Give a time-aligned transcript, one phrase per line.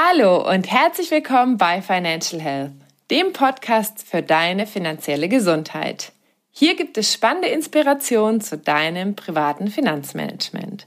[0.00, 2.70] Hallo und herzlich willkommen bei Financial Health,
[3.10, 6.12] dem Podcast für deine finanzielle Gesundheit.
[6.52, 10.86] Hier gibt es spannende Inspirationen zu deinem privaten Finanzmanagement.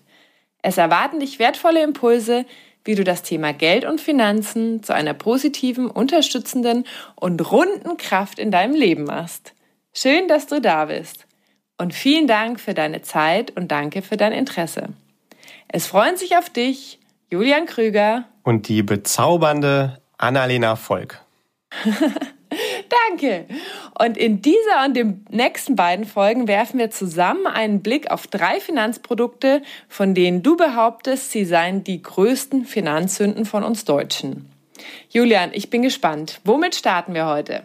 [0.62, 2.46] Es erwarten dich wertvolle Impulse,
[2.86, 6.86] wie du das Thema Geld und Finanzen zu einer positiven, unterstützenden
[7.16, 9.52] und runden Kraft in deinem Leben machst.
[9.94, 11.28] Schön, dass du da bist.
[11.78, 14.88] Und vielen Dank für deine Zeit und danke für dein Interesse.
[15.68, 16.98] Es freuen sich auf dich
[17.30, 21.22] Julian Krüger und die bezaubernde Annalena Volk.
[23.10, 23.46] Danke.
[23.98, 28.60] Und in dieser und den nächsten beiden Folgen werfen wir zusammen einen Blick auf drei
[28.60, 34.52] Finanzprodukte, von denen du behauptest, sie seien die größten Finanzsünden von uns Deutschen.
[35.10, 36.42] Julian, ich bin gespannt.
[36.44, 37.64] Womit starten wir heute?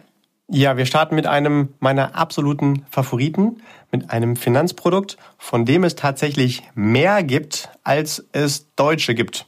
[0.49, 6.63] Ja, wir starten mit einem meiner absoluten Favoriten, mit einem Finanzprodukt, von dem es tatsächlich
[6.73, 9.45] mehr gibt, als es Deutsche gibt.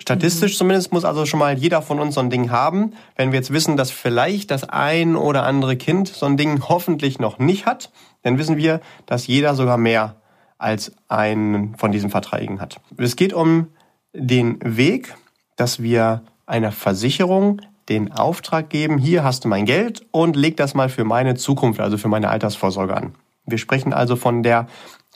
[0.00, 0.58] Statistisch mhm.
[0.58, 2.92] zumindest muss also schon mal jeder von uns so ein Ding haben.
[3.16, 7.18] Wenn wir jetzt wissen, dass vielleicht das ein oder andere Kind so ein Ding hoffentlich
[7.18, 7.90] noch nicht hat,
[8.22, 10.16] dann wissen wir, dass jeder sogar mehr
[10.58, 12.80] als einen von diesen Verträgen hat.
[12.96, 13.68] Es geht um
[14.12, 15.14] den Weg,
[15.56, 20.74] dass wir einer Versicherung den Auftrag geben, hier hast du mein Geld und leg das
[20.74, 23.14] mal für meine Zukunft, also für meine Altersvorsorge an.
[23.44, 24.66] Wir sprechen also von der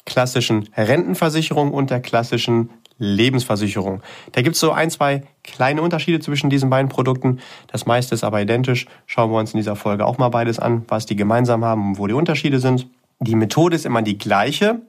[0.06, 2.70] klassischen Rentenversicherung und der klassischen
[3.00, 4.02] Lebensversicherung.
[4.32, 7.40] Da gibt es so ein, zwei kleine Unterschiede zwischen diesen beiden Produkten.
[7.66, 8.86] Das meiste ist aber identisch.
[9.06, 11.98] Schauen wir uns in dieser Folge auch mal beides an, was die gemeinsam haben und
[11.98, 12.86] wo die Unterschiede sind.
[13.18, 14.82] Die Methode ist immer die gleiche.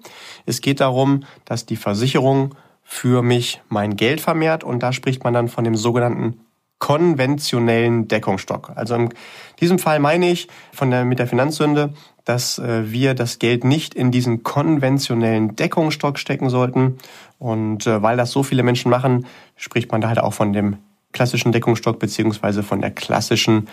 [0.46, 5.34] Es geht darum, dass die Versicherung für mich mein Geld vermehrt und da spricht man
[5.34, 6.42] dann von dem sogenannten
[6.82, 8.72] konventionellen Deckungsstock.
[8.76, 9.14] Also in
[9.62, 11.94] diesem Fall meine ich von der, mit der Finanzsünde,
[12.32, 16.98] dass äh, wir das Geld nicht in diesen konventionellen Deckungsstock stecken sollten.
[17.40, 19.26] Und äh, weil das so viele Menschen machen,
[19.58, 20.78] spricht man da halt auch von dem
[21.12, 23.68] klassischen Deckungsstock beziehungsweise von der klassischen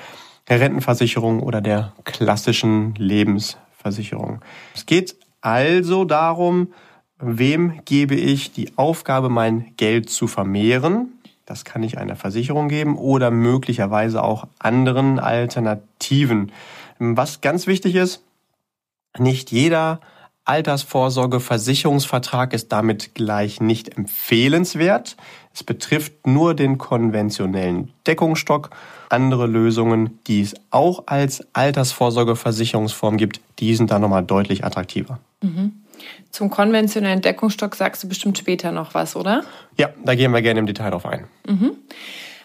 [0.51, 4.41] Rentenversicherung oder der klassischen Lebensversicherung.
[4.75, 6.73] Es geht also darum,
[7.21, 11.13] wem gebe ich die Aufgabe, mein Geld zu vermehren
[11.47, 16.53] das kann ich einer Versicherung geben oder möglicherweise auch anderen Alternativen.
[16.99, 18.23] Was ganz wichtig ist,
[19.17, 20.01] nicht jeder
[20.49, 25.17] Altersvorsorgeversicherungsvertrag ist damit gleich nicht empfehlenswert.
[25.53, 28.71] Es betrifft nur den konventionellen Deckungsstock.
[29.11, 35.21] Andere Lösungen, die es auch als Altersvorsorgeversicherungsform gibt, die sind da nochmal deutlich attraktiver.
[35.43, 35.73] Mhm.
[36.31, 39.45] Zum konventionellen Deckungsstock sagst du bestimmt später noch was, oder?
[39.77, 41.25] Ja, da gehen wir gerne im Detail drauf ein.
[41.47, 41.73] Mhm.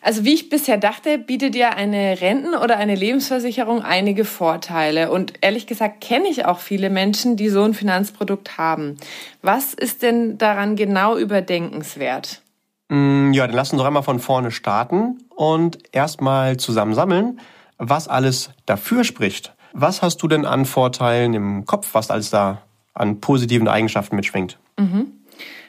[0.03, 5.09] Also wie ich bisher dachte, bietet ja eine Renten- oder eine Lebensversicherung einige Vorteile.
[5.09, 8.97] Und ehrlich gesagt kenne ich auch viele Menschen, die so ein Finanzprodukt haben.
[9.41, 12.41] Was ist denn daran genau überdenkenswert?
[12.89, 17.39] Mm, ja, dann lass uns doch einmal von vorne starten und erstmal zusammen sammeln,
[17.77, 19.53] was alles dafür spricht.
[19.71, 22.61] Was hast du denn an Vorteilen im Kopf, was alles da
[22.93, 24.57] an positiven Eigenschaften mitschwingt.
[24.77, 25.11] Mhm.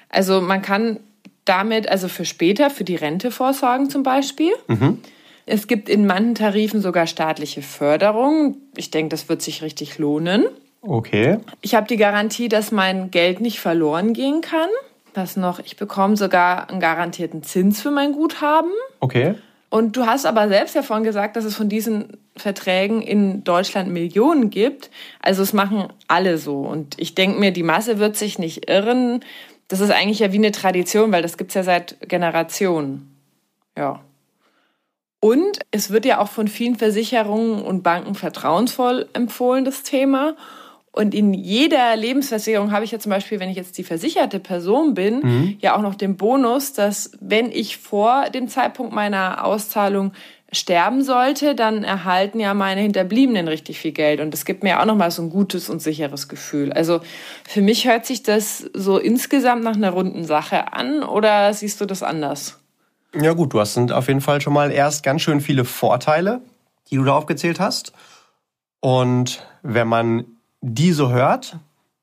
[0.09, 1.01] Also man kann
[1.45, 4.53] damit, also für später, für die Rente vorsorgen zum Beispiel.
[4.69, 4.99] Mhm.
[5.47, 8.57] Es gibt in manchen Tarifen sogar staatliche Förderung.
[8.77, 10.47] Ich denke, das wird sich richtig lohnen.
[10.81, 11.39] Okay.
[11.61, 14.69] Ich habe die Garantie, dass mein Geld nicht verloren gehen kann.
[15.15, 15.61] Was noch?
[15.61, 18.73] Ich bekomme sogar einen garantierten Zins für mein Guthaben.
[19.01, 19.35] Okay.
[19.71, 23.91] Und du hast aber selbst ja vorhin gesagt, dass es von diesen Verträgen in Deutschland
[23.91, 24.91] Millionen gibt.
[25.21, 26.61] Also es machen alle so.
[26.61, 29.25] Und ich denke mir, die Masse wird sich nicht irren.
[29.69, 33.17] Das ist eigentlich ja wie eine Tradition, weil das gibt's ja seit Generationen.
[33.77, 34.01] Ja.
[35.21, 40.37] Und es wird ja auch von vielen Versicherungen und Banken vertrauensvoll empfohlen, das Thema.
[40.93, 44.95] Und in jeder Lebensversicherung habe ich ja zum Beispiel, wenn ich jetzt die versicherte Person
[44.95, 45.57] bin, mhm.
[45.61, 50.13] ja auch noch den Bonus, dass wenn ich vor dem Zeitpunkt meiner Auszahlung
[50.55, 54.21] sterben sollte, dann erhalten ja meine Hinterbliebenen richtig viel Geld.
[54.21, 56.73] Und das gibt mir auch nochmal so ein gutes und sicheres Gefühl.
[56.73, 57.01] Also
[57.47, 61.87] für mich hört sich das so insgesamt nach einer runden Sache an oder siehst du
[61.87, 62.59] das anders?
[63.15, 66.41] Ja gut, du hast auf jeden Fall schon mal erst ganz schön viele Vorteile,
[66.91, 67.93] die du da aufgezählt hast.
[68.81, 70.25] Und wenn man
[70.61, 71.59] die so hört,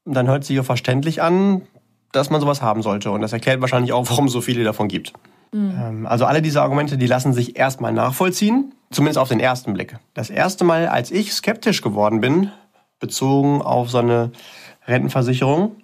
[0.06, 1.64] dann hört sich ja verständlich an,
[2.12, 3.12] dass man sowas haben sollte.
[3.12, 5.14] Und das erklärt wahrscheinlich auch, warum es so viele davon gibt.
[5.54, 6.06] Mhm.
[6.06, 9.98] Also alle diese Argumente, die lassen sich erstmal nachvollziehen, zumindest auf den ersten Blick.
[10.14, 12.52] Das erste Mal, als ich skeptisch geworden bin,
[13.00, 14.32] bezogen auf so eine
[14.88, 15.76] Rentenversicherung,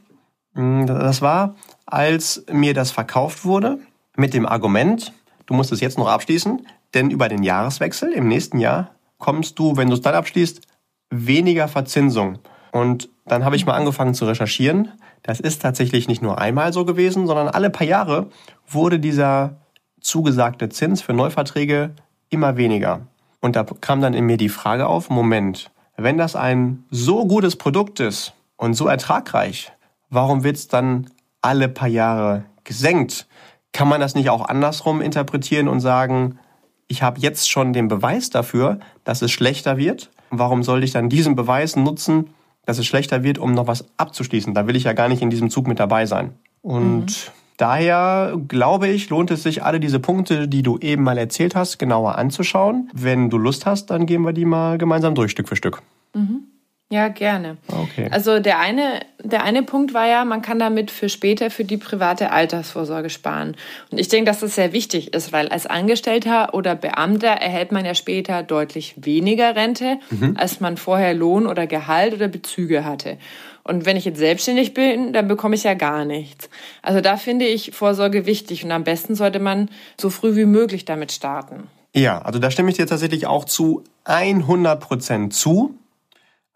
[0.53, 1.55] hm, das war,
[1.85, 3.79] als mir das verkauft wurde
[4.15, 5.13] mit dem Argument,
[5.45, 9.77] du musst es jetzt noch abschließen, denn über den Jahreswechsel im nächsten Jahr kommst du,
[9.77, 10.61] wenn du es dann abschließt,
[11.09, 12.39] weniger Verzinsung.
[12.71, 14.91] Und dann habe ich mal angefangen zu recherchieren.
[15.23, 18.27] Das ist tatsächlich nicht nur einmal so gewesen, sondern alle paar Jahre
[18.67, 19.57] wurde dieser
[19.99, 21.91] zugesagte Zins für Neuverträge
[22.29, 23.01] immer weniger.
[23.41, 27.55] Und da kam dann in mir die Frage auf, Moment, wenn das ein so gutes
[27.55, 29.71] Produkt ist und so ertragreich,
[30.09, 31.09] warum wird es dann
[31.41, 33.27] alle paar Jahre gesenkt?
[33.73, 36.39] Kann man das nicht auch andersrum interpretieren und sagen,
[36.87, 40.09] ich habe jetzt schon den Beweis dafür, dass es schlechter wird?
[40.29, 42.29] Warum sollte ich dann diesen Beweis nutzen,
[42.67, 44.53] dass es schlechter wird, um noch was abzuschließen?
[44.53, 46.33] Da will ich ja gar nicht in diesem Zug mit dabei sein.
[46.61, 47.31] Und mhm.
[47.57, 51.79] Daher glaube ich, lohnt es sich, alle diese Punkte, die du eben mal erzählt hast,
[51.79, 52.91] genauer anzuschauen.
[52.93, 55.81] Wenn du Lust hast, dann gehen wir die mal gemeinsam durch, Stück für Stück.
[56.13, 56.43] Mhm.
[56.89, 57.57] Ja, gerne.
[57.67, 58.07] Okay.
[58.11, 61.75] Also der eine, der eine Punkt war ja, man kann damit für später für die
[61.75, 63.57] private Altersvorsorge sparen.
[63.91, 67.83] Und ich denke, dass das sehr wichtig ist, weil als Angestellter oder Beamter erhält man
[67.83, 70.37] ja später deutlich weniger Rente, mhm.
[70.37, 73.17] als man vorher Lohn oder Gehalt oder Bezüge hatte.
[73.65, 76.49] Und wenn ich jetzt selbstständig bin, dann bekomme ich ja gar nichts.
[76.81, 79.69] Also da finde ich Vorsorge wichtig und am besten sollte man
[79.99, 81.67] so früh wie möglich damit starten.
[81.93, 85.75] Ja, also da stimme ich dir tatsächlich auch zu 100 Prozent zu.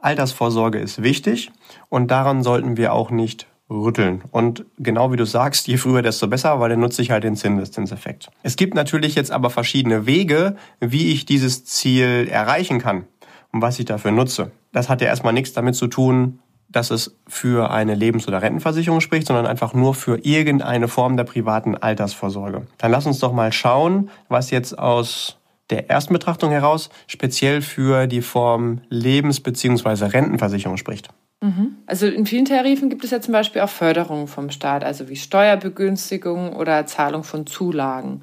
[0.01, 1.51] Altersvorsorge ist wichtig
[1.89, 4.24] und daran sollten wir auch nicht rütteln.
[4.31, 7.36] Und genau wie du sagst, je früher, desto besser, weil dann nutze ich halt den
[7.36, 8.30] Zinseszinseffekt.
[8.44, 13.06] Es gibt natürlich jetzt aber verschiedene Wege, wie ich dieses Ziel erreichen kann
[13.51, 14.51] und was ich dafür nutze.
[14.74, 19.01] Das hat ja erstmal nichts damit zu tun, dass es für eine Lebens- oder Rentenversicherung
[19.01, 22.65] spricht, sondern einfach nur für irgendeine Form der privaten Altersvorsorge.
[22.77, 25.38] Dann lass uns doch mal schauen, was jetzt aus
[25.71, 30.06] der ersten Betrachtung heraus speziell für die Form Lebens- bzw.
[30.06, 31.09] Rentenversicherung spricht.
[31.41, 31.77] Mhm.
[31.88, 35.15] Also in vielen Tarifen gibt es ja zum Beispiel auch Förderungen vom Staat, also wie
[35.15, 38.21] Steuerbegünstigung oder Zahlung von Zulagen.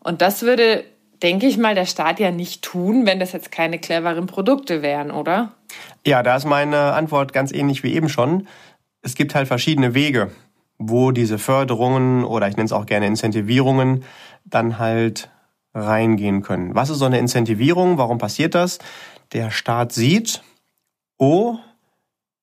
[0.00, 0.84] Und das würde,
[1.22, 5.10] denke ich mal, der Staat ja nicht tun, wenn das jetzt keine cleveren Produkte wären,
[5.10, 5.52] oder?
[6.06, 8.46] Ja, da ist meine Antwort ganz ähnlich wie eben schon.
[9.00, 10.30] Es gibt halt verschiedene Wege,
[10.76, 14.04] wo diese Förderungen oder ich nenne es auch gerne Incentivierungen
[14.44, 15.30] dann halt
[15.78, 16.74] reingehen können.
[16.74, 17.98] Was ist so eine Incentivierung?
[17.98, 18.78] Warum passiert das?
[19.32, 20.42] Der Staat sieht,
[21.18, 21.56] oh,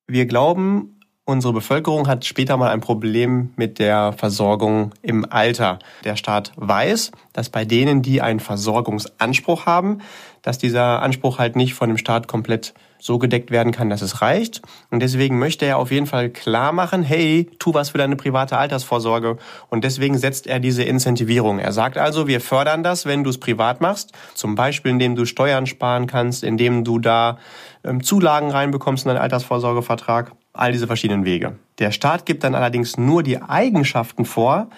[0.08, 0.96] wir glauben,
[1.28, 5.80] Unsere Bevölkerung hat später mal ein Problem mit der Versorgung im Alter.
[6.04, 10.02] Der Staat weiß, dass bei denen, die einen Versorgungsanspruch haben,
[10.44, 14.22] dass dieser Anspruch halt nicht von dem Staat komplett so gedeckt werden kann, dass es
[14.22, 14.62] reicht.
[14.90, 18.58] Und deswegen möchte er auf jeden Fall klar machen, hey, tu was für deine private
[18.58, 19.38] Altersvorsorge.
[19.70, 21.60] Und deswegen setzt er diese Incentivierung.
[21.60, 24.12] Er sagt also, wir fördern das, wenn du es privat machst.
[24.34, 27.38] Zum Beispiel, indem du Steuern sparen kannst, indem du da
[27.84, 31.58] ähm, Zulagen reinbekommst in deinen Altersvorsorgevertrag all diese verschiedenen Wege.
[31.80, 34.70] Der Staat gibt dann allerdings nur die Eigenschaften vor,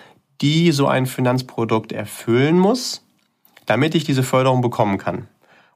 [0.41, 3.03] die so ein Finanzprodukt erfüllen muss,
[3.65, 5.27] damit ich diese Förderung bekommen kann.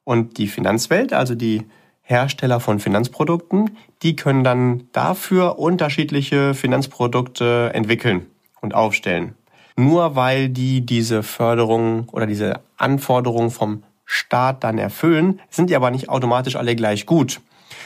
[0.04, 1.66] Und die Finanzwelt, also die
[2.02, 8.26] Hersteller von Finanzprodukten, die können dann dafür unterschiedliche Finanzprodukte entwickeln
[8.62, 9.36] und aufstellen.
[9.76, 15.90] Nur weil die diese Förderung oder diese Anforderungen vom Staat dann erfüllen, sind die aber
[15.90, 17.40] nicht automatisch alle gleich gut.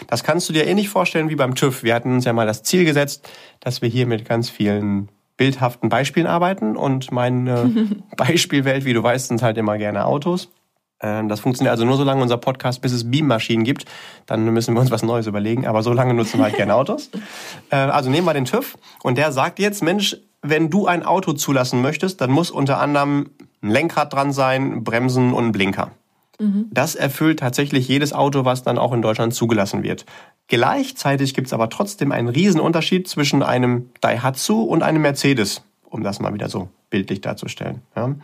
[0.08, 1.84] Das kannst du dir ähnlich vorstellen wie beim TÜV.
[1.84, 3.30] Wir hatten uns ja mal das Ziel gesetzt,
[3.60, 6.76] dass wir hier mit ganz vielen bildhaften Beispielen arbeiten.
[6.76, 7.72] Und meine
[8.18, 10.50] Beispielwelt, wie du weißt, sind halt immer gerne Autos.
[11.02, 13.86] Ähm, das funktioniert also nur so lange unser Podcast, bis es Beammaschinen gibt.
[14.26, 15.68] Dann müssen wir uns was Neues überlegen.
[15.68, 17.10] Aber so lange nutzen wir halt gerne Autos.
[17.72, 21.34] Ähm, also nehmen wir den TÜV und der sagt jetzt, Mensch, wenn du ein Auto
[21.34, 23.32] zulassen möchtest, dann muss unter anderem
[23.64, 25.92] ein Lenkrad dran sein, Bremsen und ein Blinker.
[26.40, 26.68] Mhm.
[26.72, 30.06] Das erfüllt tatsächlich jedes Auto, was dann auch in Deutschland zugelassen wird.
[30.48, 36.20] Gleichzeitig gibt es aber trotzdem einen Riesenunterschied zwischen einem Daihatsu und einem Mercedes, um das
[36.20, 37.82] mal wieder so bildlich darzustellen.
[37.96, 38.16] Ja.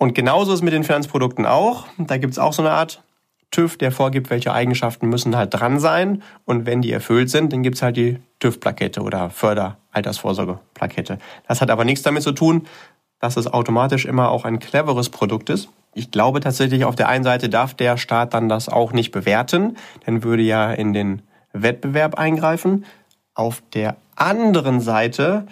[0.00, 1.86] Und genauso ist mit den Finanzprodukten auch.
[1.98, 3.02] Da gibt es auch so eine Art
[3.50, 6.22] TÜV, der vorgibt, welche Eigenschaften müssen halt dran sein.
[6.46, 11.18] Und wenn die erfüllt sind, dann gibt es halt die TÜV-Plakette oder Förder-Altersvorsorge-Plakette.
[11.46, 12.66] Das hat aber nichts damit zu tun,
[13.20, 17.24] dass es automatisch immer auch ein cleveres Produkt ist, ich glaube tatsächlich, auf der einen
[17.24, 19.76] Seite darf der Staat dann das auch nicht bewerten,
[20.06, 22.84] denn würde ja in den Wettbewerb eingreifen.
[23.34, 25.46] Auf der anderen Seite,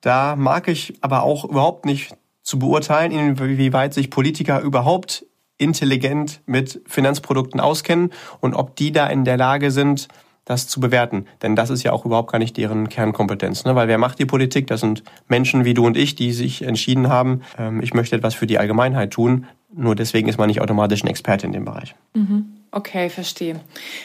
[0.00, 5.26] da mag ich aber auch überhaupt nicht zu beurteilen, inwieweit sich Politiker überhaupt
[5.58, 10.08] intelligent mit Finanzprodukten auskennen und ob die da in der Lage sind,
[10.44, 11.26] das zu bewerten.
[11.42, 13.64] Denn das ist ja auch überhaupt gar nicht deren Kernkompetenz.
[13.64, 13.74] Ne?
[13.74, 14.66] Weil wer macht die Politik?
[14.66, 18.34] Das sind Menschen wie du und ich, die sich entschieden haben, ähm, ich möchte etwas
[18.34, 19.46] für die Allgemeinheit tun.
[19.76, 21.94] Nur deswegen ist man nicht automatisch ein Experte in dem Bereich.
[22.14, 22.46] Mhm.
[22.70, 23.60] Okay, verstehe.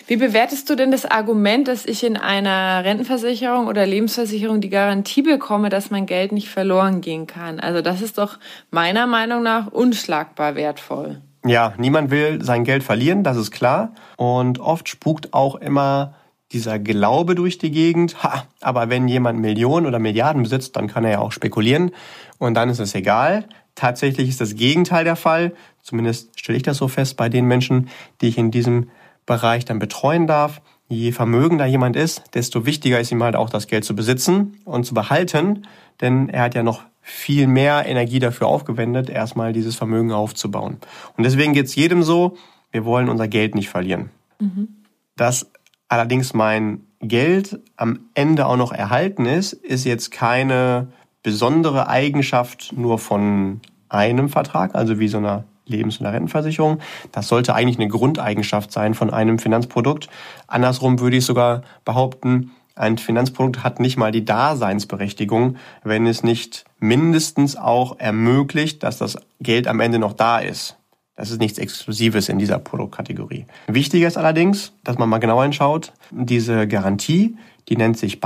[0.06, 5.24] Wie bewertest du denn das Argument, dass ich in einer Rentenversicherung oder Lebensversicherung die Garantie
[5.24, 7.60] bekomme, dass mein Geld nicht verloren gehen kann?
[7.60, 8.38] Also das ist doch
[8.70, 11.20] meiner Meinung nach unschlagbar wertvoll.
[11.46, 13.94] Ja, niemand will sein Geld verlieren, das ist klar.
[14.18, 16.14] Und oft spukt auch immer
[16.52, 21.06] dieser Glaube durch die Gegend, ha, aber wenn jemand Millionen oder Milliarden besitzt, dann kann
[21.06, 21.92] er ja auch spekulieren
[22.38, 23.46] und dann ist es egal.
[23.80, 25.54] Tatsächlich ist das Gegenteil der Fall.
[25.84, 27.88] Zumindest stelle ich das so fest bei den Menschen,
[28.20, 28.90] die ich in diesem
[29.26, 30.62] Bereich dann betreuen darf.
[30.90, 34.84] Je vermögender jemand ist, desto wichtiger ist ihm halt auch das Geld zu besitzen und
[34.84, 35.66] zu behalten,
[36.02, 40.80] denn er hat ja noch viel mehr Energie dafür aufgewendet, erstmal dieses Vermögen aufzubauen.
[41.16, 42.36] Und deswegen geht es jedem so,
[42.72, 44.10] wir wollen unser Geld nicht verlieren.
[44.42, 44.68] Mhm.
[45.16, 45.50] Dass
[45.88, 50.90] allerdings mein Geld am Ende auch noch erhalten ist, ist jetzt keine
[51.24, 56.80] besondere Eigenschaft nur von einem Vertrag, also wie so einer Lebens- oder Rentenversicherung.
[57.12, 60.10] Das sollte eigentlich eine Grundeigenschaft sein von einem Finanzprodukt.
[60.48, 66.64] Andersrum würde ich sogar behaupten, ein Finanzprodukt hat nicht mal die Daseinsberechtigung, wenn es nicht
[66.80, 70.78] mindestens auch ermöglicht, dass das Geld am Ende noch da ist.
[71.18, 73.46] Das ist nichts Exklusives in dieser Produktkategorie.
[73.68, 77.36] Wichtiger ist allerdings, dass man mal genauer hinschaut, diese Garantie,
[77.68, 78.22] die nennt sich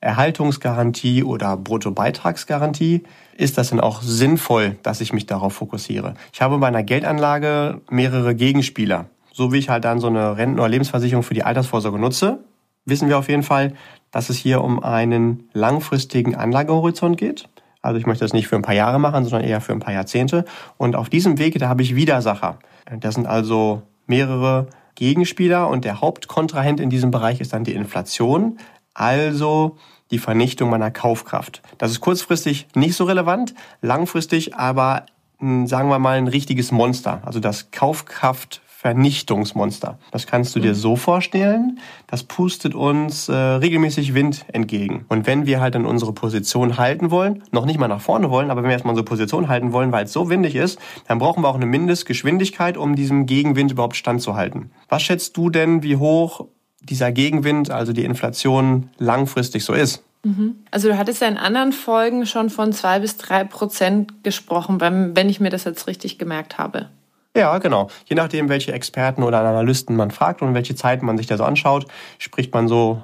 [0.00, 3.02] Beitragserhaltungsgarantie oder Bruttobeitragsgarantie.
[3.36, 6.14] Ist das denn auch sinnvoll, dass ich mich darauf fokussiere?
[6.32, 9.06] Ich habe bei einer Geldanlage mehrere Gegenspieler.
[9.32, 12.40] So wie ich halt dann so eine Renten- oder Lebensversicherung für die Altersvorsorge nutze,
[12.84, 13.74] wissen wir auf jeden Fall,
[14.10, 17.48] dass es hier um einen langfristigen Anlagehorizont geht.
[17.82, 19.94] Also ich möchte das nicht für ein paar Jahre machen, sondern eher für ein paar
[19.94, 20.44] Jahrzehnte.
[20.76, 22.58] Und auf diesem Weg, da habe ich Widersacher.
[22.98, 24.66] Das sind also mehrere
[24.96, 28.58] Gegenspieler und der Hauptkontrahent in diesem Bereich ist dann die Inflation,
[28.94, 29.76] also
[30.10, 31.62] die Vernichtung meiner Kaufkraft.
[31.78, 35.06] Das ist kurzfristig nicht so relevant, langfristig aber
[35.38, 37.22] sagen wir mal ein richtiges Monster.
[37.24, 39.98] Also das Kaufkraft Vernichtungsmonster.
[40.10, 45.04] Das kannst du dir so vorstellen, das pustet uns äh, regelmäßig Wind entgegen.
[45.10, 48.50] Und wenn wir halt dann unsere Position halten wollen, noch nicht mal nach vorne wollen,
[48.50, 50.78] aber wenn wir erstmal unsere Position halten wollen, weil es so windig ist,
[51.08, 54.70] dann brauchen wir auch eine Mindestgeschwindigkeit, um diesem Gegenwind überhaupt standzuhalten.
[54.88, 56.46] Was schätzt du denn, wie hoch
[56.80, 60.02] dieser Gegenwind, also die Inflation, langfristig so ist?
[60.22, 60.56] Mhm.
[60.70, 65.28] Also du hattest ja in anderen Folgen schon von zwei bis drei Prozent gesprochen, wenn
[65.28, 66.88] ich mir das jetzt richtig gemerkt habe.
[67.36, 67.88] Ja, genau.
[68.06, 71.44] Je nachdem, welche Experten oder Analysten man fragt und welche Zeiten man sich da so
[71.44, 71.86] anschaut,
[72.18, 73.02] spricht man so,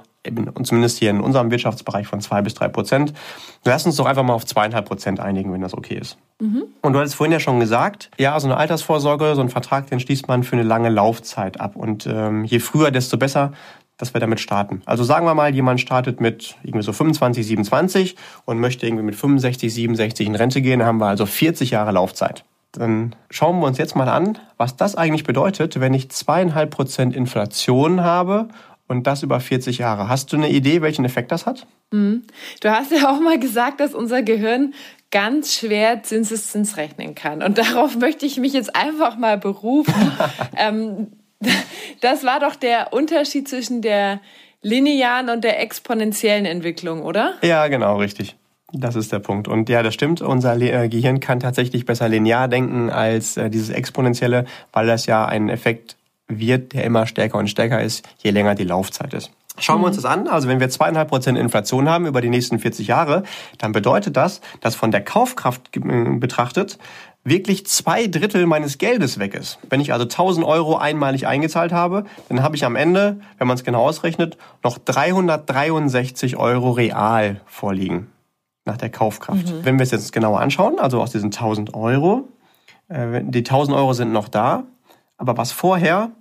[0.63, 3.13] zumindest hier in unserem Wirtschaftsbereich von zwei bis drei Prozent.
[3.65, 6.17] Lass uns doch einfach mal auf zweieinhalb Prozent einigen, wenn das okay ist.
[6.39, 6.63] Mhm.
[6.81, 9.99] Und du hattest vorhin ja schon gesagt, ja, so eine Altersvorsorge, so ein Vertrag, den
[9.99, 11.75] schließt man für eine lange Laufzeit ab.
[11.75, 13.51] Und ähm, je früher, desto besser
[13.97, 14.81] dass wir damit starten.
[14.85, 18.15] Also sagen wir mal, jemand startet mit irgendwie so 25, 27
[18.45, 21.91] und möchte irgendwie mit 65, 67 in Rente gehen, dann haben wir also 40 Jahre
[21.91, 22.45] Laufzeit.
[22.73, 27.15] Dann schauen wir uns jetzt mal an, was das eigentlich bedeutet, wenn ich zweieinhalb Prozent
[27.15, 28.49] Inflation habe
[28.87, 30.09] und das über 40 Jahre.
[30.09, 31.67] Hast du eine Idee, welchen Effekt das hat?
[31.91, 32.23] Mhm.
[32.61, 34.73] Du hast ja auch mal gesagt, dass unser Gehirn
[35.11, 37.41] ganz schwer Zinseszins rechnen kann.
[37.41, 40.11] Und darauf möchte ich mich jetzt einfach mal berufen.
[40.57, 41.07] ähm,
[42.01, 44.19] das war doch der Unterschied zwischen der
[44.61, 47.35] linearen und der exponentiellen Entwicklung, oder?
[47.41, 48.35] Ja, genau, richtig.
[48.73, 49.47] Das ist der Punkt.
[49.47, 50.21] Und ja, das stimmt.
[50.21, 55.25] Unser äh, Gehirn kann tatsächlich besser linear denken als äh, dieses exponentielle, weil das ja
[55.25, 55.96] ein Effekt
[56.27, 59.31] wird, der immer stärker und stärker ist, je länger die Laufzeit ist.
[59.59, 60.01] Schauen wir uns mhm.
[60.01, 60.27] das an.
[60.27, 63.23] Also wenn wir zweieinhalb Prozent Inflation haben über die nächsten 40 Jahre,
[63.57, 65.79] dann bedeutet das, dass von der Kaufkraft äh,
[66.17, 66.77] betrachtet
[67.23, 69.59] wirklich zwei Drittel meines Geldes weg ist.
[69.69, 73.55] Wenn ich also 1000 Euro einmalig eingezahlt habe, dann habe ich am Ende, wenn man
[73.57, 78.07] es genau ausrechnet, noch 363 Euro real vorliegen
[78.63, 79.47] nach der Kaufkraft.
[79.47, 79.65] Mhm.
[79.65, 82.29] Wenn wir es jetzt genauer anschauen, also aus diesen 1000 Euro,
[82.87, 84.63] äh, die 1000 Euro sind noch da,
[85.17, 86.11] aber was vorher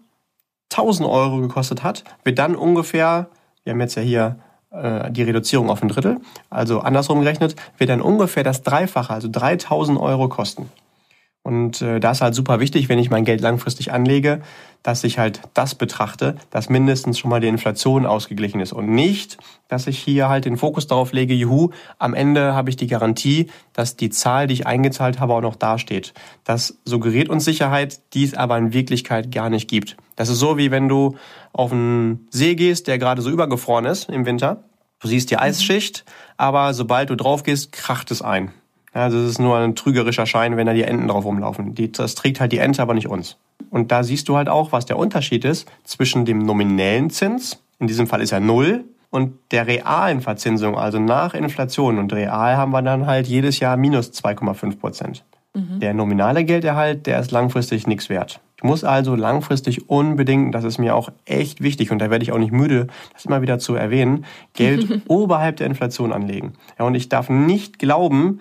[0.73, 3.29] 1000 Euro gekostet hat, wird dann ungefähr,
[3.65, 4.39] wir haben jetzt ja hier
[4.71, 6.19] äh, die Reduzierung auf ein Drittel,
[6.51, 10.71] also andersrum gerechnet, wird dann ungefähr das Dreifache, also 3000 Euro kosten.
[11.47, 14.41] Und äh, da ist halt super wichtig, wenn ich mein Geld langfristig anlege,
[14.83, 19.39] dass ich halt das betrachte, dass mindestens schon mal die Inflation ausgeglichen ist und nicht,
[19.69, 23.49] dass ich hier halt den Fokus darauf lege, juhu, am Ende habe ich die Garantie,
[23.75, 26.15] dass die Zahl, die ich eingezahlt habe, auch noch dasteht.
[26.43, 29.97] Das suggeriert uns Sicherheit, die es aber in Wirklichkeit gar nicht gibt.
[30.17, 31.15] Das ist so, wie wenn du
[31.53, 34.65] auf einen See gehst, der gerade so übergefroren ist im Winter.
[34.99, 36.05] Du siehst die Eisschicht,
[36.37, 38.51] aber sobald du drauf gehst, kracht es ein.
[38.97, 41.75] Ja, das ist nur ein trügerischer Schein, wenn da die Enten drauf rumlaufen.
[41.75, 43.37] Die, das trägt halt die Ente, aber nicht uns.
[43.69, 47.89] Und da siehst du halt auch, was der Unterschied ist zwischen dem nominellen Zins, in
[47.89, 51.99] diesem Fall ist er null, und der realen Verzinsung, also nach Inflation.
[51.99, 55.25] Und real haben wir dann halt jedes Jahr minus 2,5 Prozent.
[55.53, 55.81] Mhm.
[55.81, 58.41] Der nominale Gelderhalt, der ist langfristig nichts wert.
[58.57, 62.33] Ich muss also langfristig unbedingt, das ist mir auch echt wichtig und da werde ich
[62.33, 64.25] auch nicht müde, das immer wieder zu erwähnen,
[64.55, 66.55] Geld oberhalb der Inflation anlegen.
[66.79, 68.41] Ja, und ich darf nicht glauben,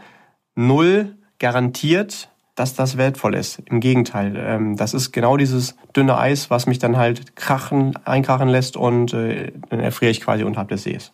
[0.55, 3.61] null garantiert dass das wertvoll ist.
[3.65, 8.47] Im Gegenteil, ähm, das ist genau dieses dünne Eis, was mich dann halt krachen, einkrachen
[8.47, 11.11] lässt und äh, dann erfriere ich quasi unterhalb des Sees.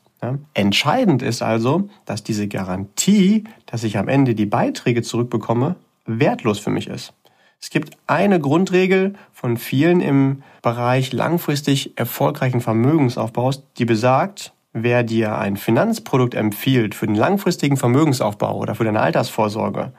[0.53, 6.69] Entscheidend ist also, dass diese Garantie, dass ich am Ende die Beiträge zurückbekomme, wertlos für
[6.69, 7.13] mich ist.
[7.59, 15.37] Es gibt eine Grundregel von vielen im Bereich langfristig erfolgreichen Vermögensaufbaus, die besagt, wer dir
[15.37, 19.93] ein Finanzprodukt empfiehlt für den langfristigen Vermögensaufbau oder für deine Altersvorsorge,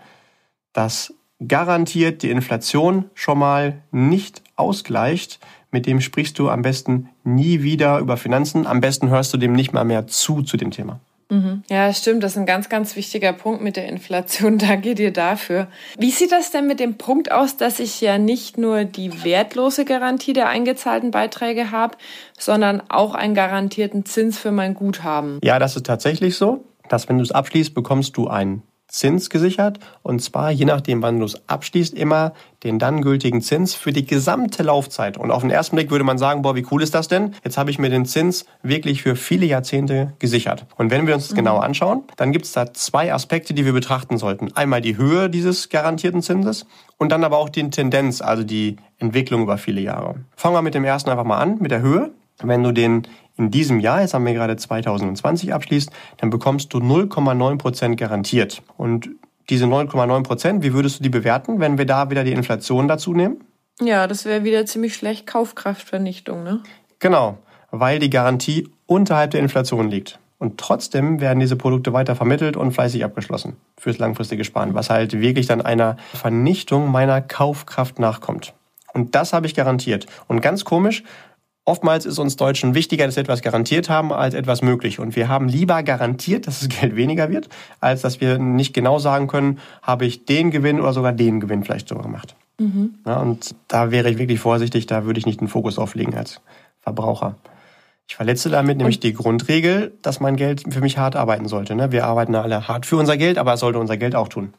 [0.73, 1.15] das
[1.47, 7.99] garantiert die Inflation schon mal nicht ausgleicht, mit dem sprichst du am besten nie wieder
[7.99, 8.67] über Finanzen.
[8.67, 11.01] Am besten hörst du dem nicht mal mehr zu zu dem Thema.
[11.33, 11.63] Mhm.
[11.71, 12.23] Ja, stimmt.
[12.23, 14.59] Das ist ein ganz, ganz wichtiger Punkt mit der Inflation.
[14.59, 15.69] Danke dir dafür.
[15.97, 19.87] Wie sieht das denn mit dem Punkt aus, dass ich ja nicht nur die wertlose
[19.87, 21.97] Garantie der eingezahlten Beiträge habe,
[22.39, 25.39] sondern auch einen garantierten Zins für mein Guthaben?
[25.43, 29.81] Ja, das ist tatsächlich so, dass wenn du es abschließt, bekommst du einen Zins gesichert
[30.03, 34.05] und zwar je nachdem, wann du es abschließt, immer den dann gültigen Zins für die
[34.05, 35.17] gesamte Laufzeit.
[35.17, 37.35] Und auf den ersten Blick würde man sagen, boah, wie cool ist das denn?
[37.43, 40.67] Jetzt habe ich mir den Zins wirklich für viele Jahrzehnte gesichert.
[40.77, 41.37] Und wenn wir uns das mhm.
[41.37, 44.53] genau anschauen, dann gibt es da zwei Aspekte, die wir betrachten sollten.
[44.55, 46.67] Einmal die Höhe dieses garantierten Zinses
[46.99, 50.17] und dann aber auch die Tendenz, also die Entwicklung über viele Jahre.
[50.37, 52.11] Fangen wir mit dem ersten einfach mal an, mit der Höhe.
[52.43, 53.07] Wenn du den
[53.37, 58.63] in diesem Jahr, jetzt haben wir gerade 2020 abschließt, dann bekommst du 0,9 Prozent garantiert.
[58.77, 59.11] Und
[59.49, 63.13] diese 9,9 Prozent, wie würdest du die bewerten, wenn wir da wieder die Inflation dazu
[63.15, 63.43] nehmen?
[63.81, 66.61] Ja, das wäre wieder ziemlich schlecht Kaufkraftvernichtung, ne?
[66.99, 67.39] Genau,
[67.71, 70.19] weil die Garantie unterhalb der Inflation liegt.
[70.39, 75.21] Und trotzdem werden diese Produkte weiter vermittelt und fleißig abgeschlossen fürs langfristige Sparen, was halt
[75.21, 78.53] wirklich dann einer Vernichtung meiner Kaufkraft nachkommt.
[78.93, 80.07] Und das habe ich garantiert.
[80.27, 81.05] Und ganz komisch,
[81.65, 84.99] Oftmals ist uns Deutschen wichtiger, dass wir etwas garantiert haben, als etwas möglich.
[84.99, 88.99] Und wir haben lieber garantiert, dass das Geld weniger wird, als dass wir nicht genau
[88.99, 92.35] sagen können, habe ich den Gewinn oder sogar den Gewinn vielleicht so gemacht.
[92.59, 92.95] Mhm.
[93.07, 96.41] Ja, und da wäre ich wirklich vorsichtig, da würde ich nicht den Fokus auflegen als
[96.81, 97.37] Verbraucher.
[98.09, 101.77] Ich verletze damit nämlich und die Grundregel, dass mein Geld für mich hart arbeiten sollte.
[101.77, 101.93] Ne?
[101.93, 104.53] Wir arbeiten alle hart für unser Geld, aber es sollte unser Geld auch tun.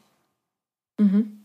[0.98, 1.43] Mhm.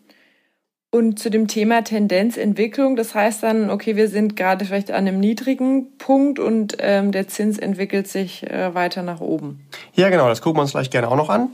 [0.92, 5.20] Und zu dem Thema Tendenzentwicklung, das heißt dann, okay, wir sind gerade vielleicht an einem
[5.20, 9.68] niedrigen Punkt und ähm, der Zins entwickelt sich äh, weiter nach oben.
[9.94, 11.50] Ja, genau, das gucken wir uns gleich gerne auch noch an.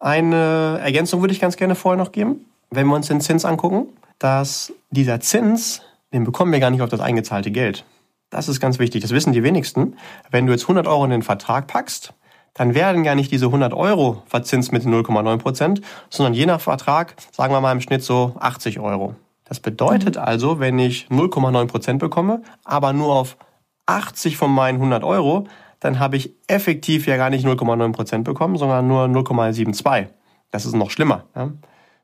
[0.00, 3.86] Eine Ergänzung würde ich ganz gerne vorher noch geben, wenn wir uns den Zins angucken,
[4.18, 5.82] dass dieser Zins,
[6.12, 7.84] den bekommen wir gar nicht auf das eingezahlte Geld.
[8.30, 9.96] Das ist ganz wichtig, das wissen die wenigsten.
[10.30, 12.14] Wenn du jetzt 100 Euro in den Vertrag packst,
[12.54, 17.14] dann werden gar nicht diese 100 Euro verzinst mit 0,9 Prozent, sondern je nach Vertrag,
[17.32, 19.14] sagen wir mal im Schnitt so 80 Euro.
[19.44, 20.22] Das bedeutet mhm.
[20.22, 23.36] also, wenn ich 0,9 Prozent bekomme, aber nur auf
[23.86, 25.46] 80 von meinen 100 Euro,
[25.80, 30.08] dann habe ich effektiv ja gar nicht 0,9 Prozent bekommen, sondern nur 0,72.
[30.50, 31.24] Das ist noch schlimmer.
[31.34, 31.50] Ja?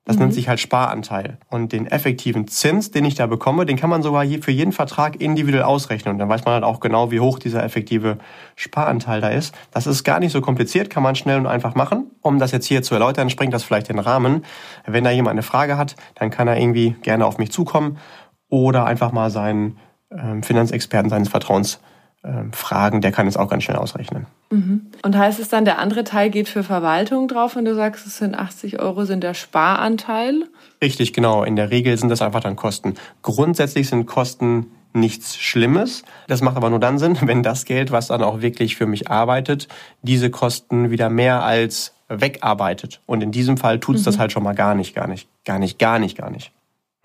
[0.07, 0.23] Das mhm.
[0.23, 1.37] nennt sich halt Sparanteil.
[1.51, 5.21] Und den effektiven Zins, den ich da bekomme, den kann man sogar für jeden Vertrag
[5.21, 6.15] individuell ausrechnen.
[6.15, 8.17] Und dann weiß man halt auch genau, wie hoch dieser effektive
[8.55, 9.55] Sparanteil da ist.
[9.73, 12.11] Das ist gar nicht so kompliziert, kann man schnell und einfach machen.
[12.23, 14.45] Um das jetzt hier zu erläutern, springt das vielleicht den Rahmen.
[14.87, 17.99] Wenn da jemand eine Frage hat, dann kann er irgendwie gerne auf mich zukommen
[18.49, 19.77] oder einfach mal seinen
[20.13, 21.81] ähm, Finanzexperten seines Vertrauens
[22.53, 24.27] fragen, der kann es auch ganz schnell ausrechnen.
[24.51, 24.87] Mhm.
[25.03, 28.19] Und heißt es dann, der andere Teil geht für Verwaltung drauf und du sagst, es
[28.19, 30.45] sind 80 Euro, sind der Sparanteil?
[30.83, 31.45] Richtig, genau.
[31.45, 32.95] In der Regel sind das einfach dann Kosten.
[33.23, 36.03] Grundsätzlich sind Kosten nichts Schlimmes.
[36.27, 39.11] Das macht aber nur dann Sinn, wenn das Geld, was dann auch wirklich für mich
[39.11, 39.69] arbeitet,
[40.03, 43.01] diese Kosten wieder mehr als wegarbeitet.
[43.07, 44.07] Und in diesem Fall tut es mhm.
[44.07, 46.53] das halt schon mal gar nicht, gar nicht, gar nicht, gar nicht, gar nicht.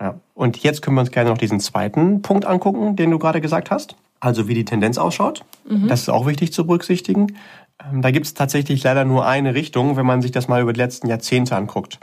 [0.00, 0.14] Ja.
[0.34, 3.70] Und jetzt können wir uns gerne noch diesen zweiten Punkt angucken, den du gerade gesagt
[3.70, 5.44] hast also wie die Tendenz ausschaut.
[5.68, 5.88] Mhm.
[5.88, 7.36] Das ist auch wichtig zu berücksichtigen.
[7.84, 10.72] Ähm, da gibt es tatsächlich leider nur eine Richtung, wenn man sich das mal über
[10.72, 11.98] die letzten Jahrzehnte anguckt.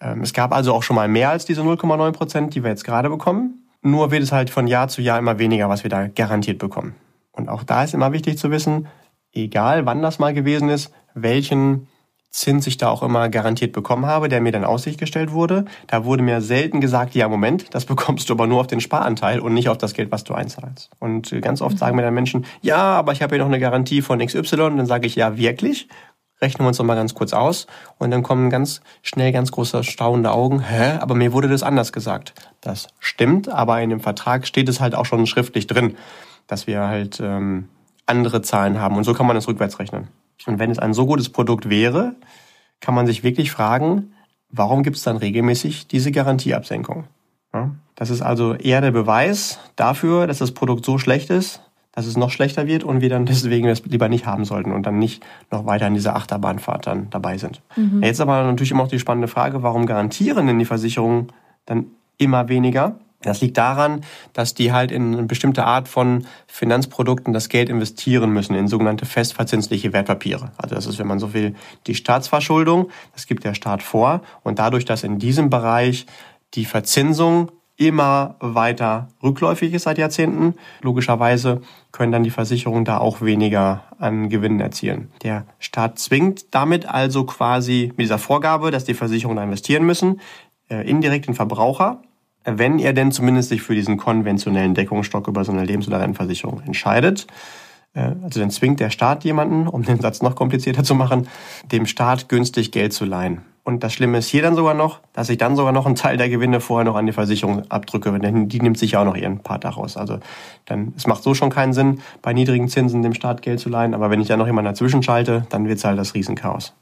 [0.00, 2.84] Ähm, es gab also auch schon mal mehr als diese 0,9 Prozent, die wir jetzt
[2.84, 3.68] gerade bekommen.
[3.82, 6.96] Nur wird es halt von Jahr zu Jahr immer weniger, was wir da garantiert bekommen.
[7.30, 8.88] Und auch da ist immer wichtig zu wissen,
[9.32, 11.86] egal wann das mal gewesen ist, welchen
[12.30, 15.64] Zins ich da auch immer garantiert bekommen habe, der mir dann Aussicht gestellt wurde.
[15.88, 19.40] Da wurde mir selten gesagt, ja, Moment, das bekommst du aber nur auf den Sparanteil
[19.40, 20.90] und nicht auf das Geld, was du einzahlst.
[21.00, 23.58] Und äh, ganz oft sagen mir dann Menschen, ja, aber ich habe ja noch eine
[23.58, 24.60] Garantie von XY.
[24.62, 25.88] Und dann sage ich, ja, wirklich?
[26.40, 27.66] Rechnen wir uns noch mal ganz kurz aus.
[27.98, 30.60] Und dann kommen ganz schnell ganz große staunende Augen.
[30.60, 30.98] Hä?
[31.00, 32.32] Aber mir wurde das anders gesagt.
[32.60, 35.96] Das stimmt, aber in dem Vertrag steht es halt auch schon schriftlich drin,
[36.46, 37.68] dass wir halt ähm,
[38.06, 38.96] andere Zahlen haben.
[38.96, 40.08] Und so kann man es rückwärts rechnen.
[40.46, 42.14] Und wenn es ein so gutes Produkt wäre,
[42.80, 44.12] kann man sich wirklich fragen,
[44.50, 47.04] warum gibt es dann regelmäßig diese Garantieabsenkung?
[47.52, 52.06] Ja, das ist also eher der Beweis dafür, dass das Produkt so schlecht ist, dass
[52.06, 54.98] es noch schlechter wird und wir dann deswegen das lieber nicht haben sollten und dann
[54.98, 57.60] nicht noch weiter in dieser Achterbahnfahrt dann dabei sind.
[57.76, 58.02] Mhm.
[58.02, 61.28] Jetzt aber natürlich immer noch die spannende Frage, warum garantieren denn die Versicherungen
[61.66, 61.86] dann
[62.18, 62.96] immer weniger?
[63.22, 64.02] Das liegt daran,
[64.32, 69.04] dass die halt in eine bestimmte Art von Finanzprodukten das Geld investieren müssen, in sogenannte
[69.04, 70.52] festverzinsliche Wertpapiere.
[70.56, 71.54] Also das ist, wenn man so will,
[71.86, 74.22] die Staatsverschuldung, das gibt der Staat vor.
[74.42, 76.06] Und dadurch, dass in diesem Bereich
[76.54, 83.22] die Verzinsung immer weiter rückläufig ist seit Jahrzehnten, logischerweise können dann die Versicherungen da auch
[83.22, 85.10] weniger an Gewinnen erzielen.
[85.22, 90.20] Der Staat zwingt damit also quasi mit dieser Vorgabe, dass die Versicherungen da investieren müssen,
[90.68, 92.02] äh, indirekt den Verbraucher
[92.44, 96.62] wenn er denn zumindest sich für diesen konventionellen Deckungsstock über so eine Lebens- oder Rentenversicherung
[96.62, 97.26] entscheidet.
[97.94, 101.28] Äh, also dann zwingt der Staat jemanden, um den Satz noch komplizierter zu machen,
[101.70, 103.42] dem Staat günstig Geld zu leihen.
[103.62, 106.16] Und das Schlimme ist hier dann sogar noch, dass ich dann sogar noch einen Teil
[106.16, 109.16] der Gewinne vorher noch an die Versicherung abdrücke, denn die nimmt sich ja auch noch
[109.16, 109.98] ihren Part daraus.
[109.98, 110.18] Also
[110.64, 113.94] dann, es macht so schon keinen Sinn, bei niedrigen Zinsen dem Staat Geld zu leihen,
[113.94, 116.72] aber wenn ich dann noch jemanden dazwischen schalte, dann wird es halt das Riesenchaos.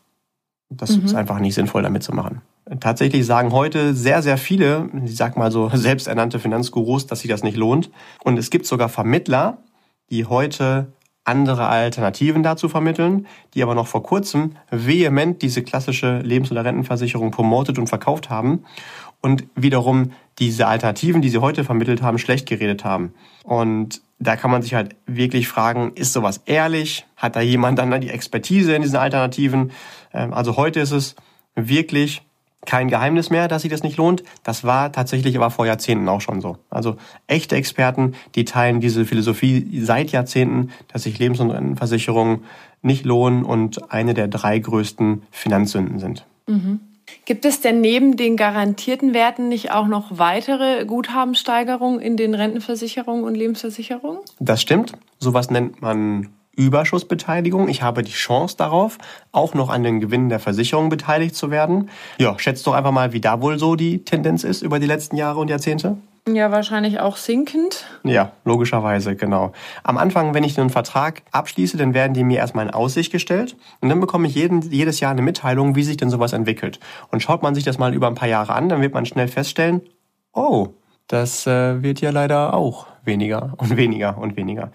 [0.71, 1.05] Das mhm.
[1.05, 2.43] ist einfach nicht sinnvoll, damit zu machen.
[2.81, 7.43] Tatsächlich sagen heute sehr, sehr viele, ich sag mal so selbsternannte Finanzgurus, dass sich das
[7.43, 7.91] nicht lohnt.
[8.23, 9.59] Und es gibt sogar Vermittler,
[10.11, 10.93] die heute
[11.25, 17.31] andere Alternativen dazu vermitteln, die aber noch vor kurzem vehement diese klassische Lebens- oder Rentenversicherung
[17.31, 18.65] promotet und verkauft haben
[19.21, 23.13] und wiederum diese Alternativen, die sie heute vermittelt haben, schlecht geredet haben.
[23.45, 27.07] Und da kann man sich halt wirklich fragen, ist sowas ehrlich?
[27.17, 29.73] Hat da jemand dann die Expertise in diesen Alternativen?
[30.13, 31.15] Ähm, also heute ist es
[31.55, 32.23] wirklich
[32.67, 34.23] kein Geheimnis mehr, dass sich das nicht lohnt.
[34.43, 36.59] Das war tatsächlich aber vor Jahrzehnten auch schon so.
[36.71, 42.45] Also echte Experten, die teilen diese Philosophie seit Jahrzehnten, dass sich Lebens- und Rentenversicherungen
[42.83, 46.27] nicht lohnen und eine der drei größten Finanzsünden sind.
[46.47, 46.81] Mhm.
[47.25, 53.25] Gibt es denn neben den garantierten Werten nicht auch noch weitere Guthabensteigerungen in den Rentenversicherungen
[53.25, 54.21] und Lebensversicherungen?
[54.41, 54.93] Das stimmt.
[55.19, 57.69] Sowas nennt man Überschussbeteiligung.
[57.69, 58.99] Ich habe die Chance darauf,
[59.33, 61.89] auch noch an den Gewinnen der Versicherung beteiligt zu werden.
[62.19, 65.17] Ja, schätzt doch einfach mal, wie da wohl so die Tendenz ist über die letzten
[65.17, 65.97] Jahre und Jahrzehnte.
[66.29, 67.87] Ja, wahrscheinlich auch sinkend.
[68.05, 69.53] Ja, logischerweise, genau.
[69.83, 73.57] Am Anfang, wenn ich einen Vertrag abschließe, dann werden die mir erstmal in Aussicht gestellt
[73.81, 76.81] und dann bekomme ich jeden, jedes Jahr eine Mitteilung, wie sich denn sowas entwickelt.
[77.11, 79.29] Und schaut man sich das mal über ein paar Jahre an, dann wird man schnell
[79.29, 79.81] feststellen,
[80.35, 80.69] oh,
[81.07, 84.71] das äh, wird ja leider auch weniger und weniger und weniger.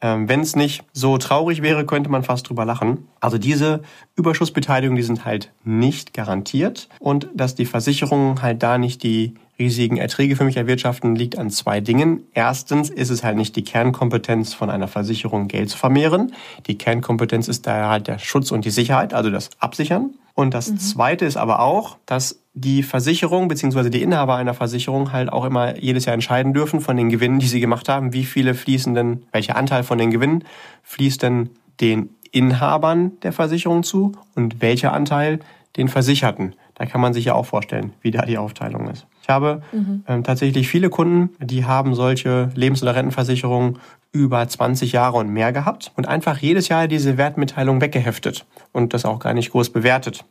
[0.00, 3.08] Ähm, Wenn es nicht so traurig wäre, könnte man fast drüber lachen.
[3.20, 3.82] Also diese
[4.14, 6.88] Überschussbeteiligungen, die sind halt nicht garantiert.
[6.98, 11.50] Und dass die Versicherungen halt da nicht die riesigen Erträge für mich erwirtschaften, liegt an
[11.50, 12.24] zwei Dingen.
[12.34, 16.34] Erstens ist es halt nicht die Kernkompetenz von einer Versicherung, Geld zu vermehren.
[16.66, 20.10] Die Kernkompetenz ist daher halt der Schutz und die Sicherheit, also das Absichern.
[20.36, 20.78] Und das mhm.
[20.78, 23.88] Zweite ist aber auch, dass die Versicherung bzw.
[23.88, 27.46] die Inhaber einer Versicherung halt auch immer jedes Jahr entscheiden dürfen von den Gewinnen, die
[27.46, 30.44] sie gemacht haben, wie viele fließen denn, welcher Anteil von den Gewinnen
[30.82, 31.48] fließt denn
[31.80, 35.40] den Inhabern der Versicherung zu und welcher Anteil
[35.78, 36.54] den Versicherten.
[36.74, 39.06] Da kann man sich ja auch vorstellen, wie da die Aufteilung ist.
[39.22, 40.04] Ich habe mhm.
[40.06, 43.78] ähm, tatsächlich viele Kunden, die haben solche Lebens- oder Rentenversicherungen
[44.24, 49.04] über 20 Jahre und mehr gehabt und einfach jedes Jahr diese Wertmitteilung weggeheftet und das
[49.04, 50.24] auch gar nicht groß bewertet.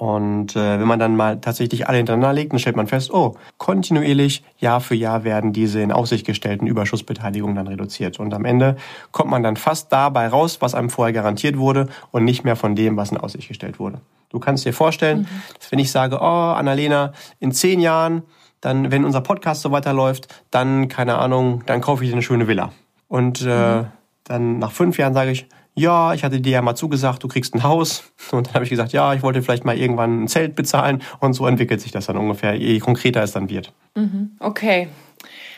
[0.00, 3.36] Und äh, wenn man dann mal tatsächlich alle hintereinander legt, dann stellt man fest, oh,
[3.58, 8.18] kontinuierlich Jahr für Jahr werden diese in Aussicht gestellten Überschussbeteiligungen dann reduziert.
[8.18, 8.76] Und am Ende
[9.12, 12.74] kommt man dann fast dabei raus, was einem vorher garantiert wurde und nicht mehr von
[12.74, 14.00] dem, was in Aussicht gestellt wurde.
[14.30, 15.42] Du kannst dir vorstellen, mhm.
[15.58, 18.22] dass wenn ich sage, oh, Annalena, in zehn Jahren,
[18.62, 22.48] dann, wenn unser Podcast so weiterläuft, dann, keine Ahnung, dann kaufe ich dir eine schöne
[22.48, 22.72] Villa.
[23.10, 23.86] Und äh, mhm.
[24.24, 27.54] dann nach fünf Jahren sage ich, ja, ich hatte dir ja mal zugesagt, du kriegst
[27.54, 28.04] ein Haus.
[28.30, 31.02] Und dann habe ich gesagt, ja, ich wollte vielleicht mal irgendwann ein Zelt bezahlen.
[31.18, 33.72] Und so entwickelt sich das dann ungefähr, je konkreter es dann wird.
[33.96, 34.30] Mhm.
[34.38, 34.88] Okay.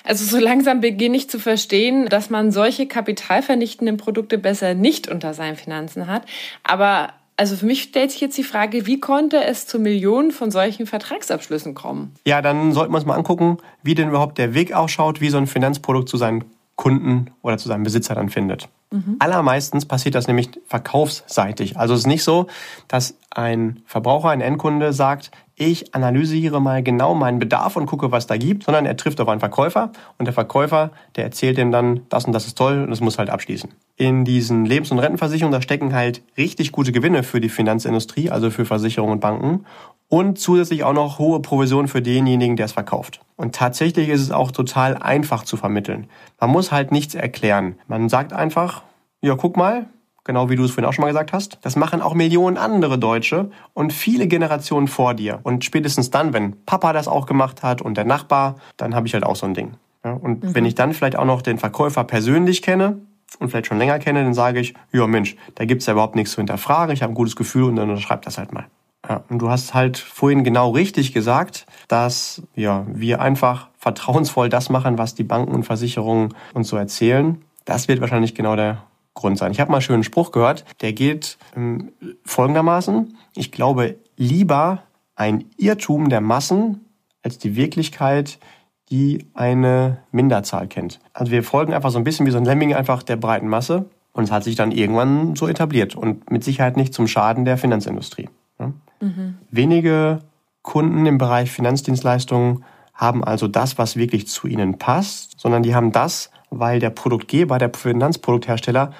[0.02, 5.34] Also so langsam beginne ich zu verstehen, dass man solche kapitalvernichtenden Produkte besser nicht unter
[5.34, 6.22] seinen Finanzen hat.
[6.64, 10.50] Aber also für mich stellt sich jetzt die Frage, wie konnte es zu Millionen von
[10.50, 12.14] solchen Vertragsabschlüssen kommen?
[12.26, 15.36] Ja, dann sollten wir uns mal angucken, wie denn überhaupt der Weg ausschaut, wie so
[15.36, 16.44] ein Finanzprodukt zu seinen
[16.76, 18.68] Kunden oder zu seinem Besitzer dann findet.
[18.90, 19.16] Mhm.
[19.18, 21.78] Allermeistens passiert das nämlich verkaufsseitig.
[21.78, 22.46] Also es ist nicht so,
[22.88, 28.26] dass ein Verbraucher, ein Endkunde sagt, ich analysiere mal genau meinen Bedarf und gucke, was
[28.26, 32.00] da gibt, sondern er trifft auf einen Verkäufer und der Verkäufer, der erzählt ihm dann,
[32.08, 33.70] das und das ist toll und es muss halt abschließen.
[33.96, 38.50] In diesen Lebens- und Rentenversicherungen, da stecken halt richtig gute Gewinne für die Finanzindustrie, also
[38.50, 39.66] für Versicherungen und Banken
[40.08, 43.20] und zusätzlich auch noch hohe Provisionen für denjenigen, der es verkauft.
[43.36, 46.06] Und tatsächlich ist es auch total einfach zu vermitteln.
[46.38, 47.76] Man muss halt nichts erklären.
[47.88, 48.82] Man sagt einfach,
[49.22, 49.86] ja, guck mal,
[50.24, 52.98] genau wie du es vorhin auch schon mal gesagt hast, das machen auch Millionen andere
[52.98, 55.40] Deutsche und viele Generationen vor dir.
[55.42, 59.14] Und spätestens dann, wenn Papa das auch gemacht hat und der Nachbar, dann habe ich
[59.14, 59.74] halt auch so ein Ding.
[60.04, 60.54] Ja, und mhm.
[60.54, 62.98] wenn ich dann vielleicht auch noch den Verkäufer persönlich kenne,
[63.38, 66.32] und vielleicht schon länger kenne, dann sage ich, ja Mensch, da gibt's ja überhaupt nichts
[66.32, 68.66] zu hinterfragen, ich habe ein gutes Gefühl und dann unterschreib das halt mal.
[69.08, 74.70] Ja, und du hast halt vorhin genau richtig gesagt, dass ja, wir einfach vertrauensvoll das
[74.70, 77.42] machen, was die Banken und Versicherungen uns so erzählen.
[77.64, 79.52] Das wird wahrscheinlich genau der Grund sein.
[79.52, 81.92] Ich habe mal einen schönen Spruch gehört, der geht ähm,
[82.24, 83.16] folgendermaßen.
[83.34, 84.82] Ich glaube lieber
[85.14, 86.86] ein Irrtum der Massen
[87.22, 88.38] als die Wirklichkeit,
[88.90, 91.00] die eine Minderzahl kennt.
[91.12, 93.86] Also wir folgen einfach so ein bisschen wie so ein Lemming einfach der breiten Masse
[94.12, 97.56] und es hat sich dann irgendwann so etabliert und mit Sicherheit nicht zum Schaden der
[97.56, 98.28] Finanzindustrie.
[98.58, 99.38] Mhm.
[99.50, 100.20] Wenige
[100.62, 105.92] Kunden im Bereich Finanzdienstleistungen haben also das, was wirklich zu ihnen passt, sondern die haben
[105.92, 108.92] das, weil der Produktgeber, der Finanzprodukthersteller,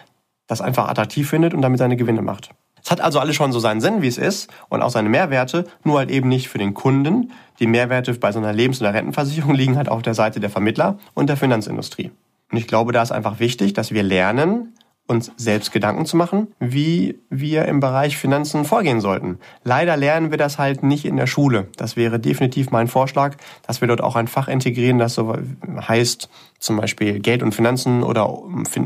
[0.46, 2.50] das einfach attraktiv findet und damit seine Gewinne macht.
[2.82, 5.66] Es hat also alles schon so seinen Sinn, wie es ist, und auch seine Mehrwerte,
[5.84, 7.30] nur halt eben nicht für den Kunden.
[7.60, 10.98] Die Mehrwerte bei so einer Lebens- oder Rentenversicherung liegen halt auf der Seite der Vermittler
[11.14, 12.10] und der Finanzindustrie.
[12.50, 14.74] Und ich glaube, da ist einfach wichtig, dass wir lernen,
[15.08, 19.38] uns selbst Gedanken zu machen, wie wir im Bereich Finanzen vorgehen sollten.
[19.64, 21.68] Leider lernen wir das halt nicht in der Schule.
[21.76, 23.36] Das wäre definitiv mein Vorschlag,
[23.66, 25.36] dass wir dort auch ein Fach integrieren, das so
[25.66, 28.32] heißt zum Beispiel Geld und Finanzen oder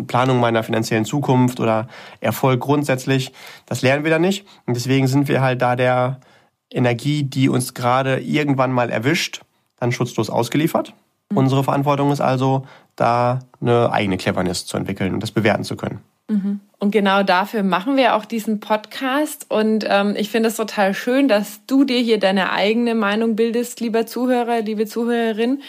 [0.07, 1.87] Planung meiner finanziellen Zukunft oder
[2.21, 3.33] Erfolg grundsätzlich.
[3.67, 4.47] Das lernen wir da nicht.
[4.67, 6.21] Und deswegen sind wir halt da der
[6.71, 9.43] Energie, die uns gerade irgendwann mal erwischt,
[9.79, 10.95] dann schutzlos ausgeliefert.
[11.31, 11.37] Mhm.
[11.37, 16.01] Unsere Verantwortung ist also, da eine eigene Cleverness zu entwickeln und das bewerten zu können.
[16.29, 16.61] Mhm.
[16.79, 19.47] Und genau dafür machen wir auch diesen Podcast.
[19.49, 23.81] Und ähm, ich finde es total schön, dass du dir hier deine eigene Meinung bildest,
[23.81, 25.63] lieber Zuhörer, liebe Zuhörerin.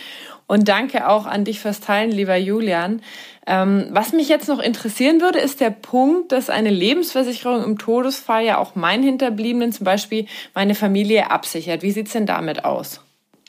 [0.47, 3.01] Und danke auch an dich fürs Teilen, lieber Julian.
[3.45, 8.45] Ähm, was mich jetzt noch interessieren würde, ist der Punkt, dass eine Lebensversicherung im Todesfall
[8.45, 11.83] ja auch meinen Hinterbliebenen, zum Beispiel meine Familie, absichert.
[11.83, 13.01] Wie sieht's denn damit aus?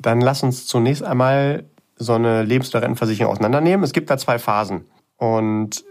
[0.02, 1.64] Dann lass uns zunächst einmal
[1.98, 3.84] so eine Lebens- oder Rentenversicherung auseinandernehmen.
[3.84, 4.84] Es gibt da zwei Phasen.
[5.16, 5.84] Und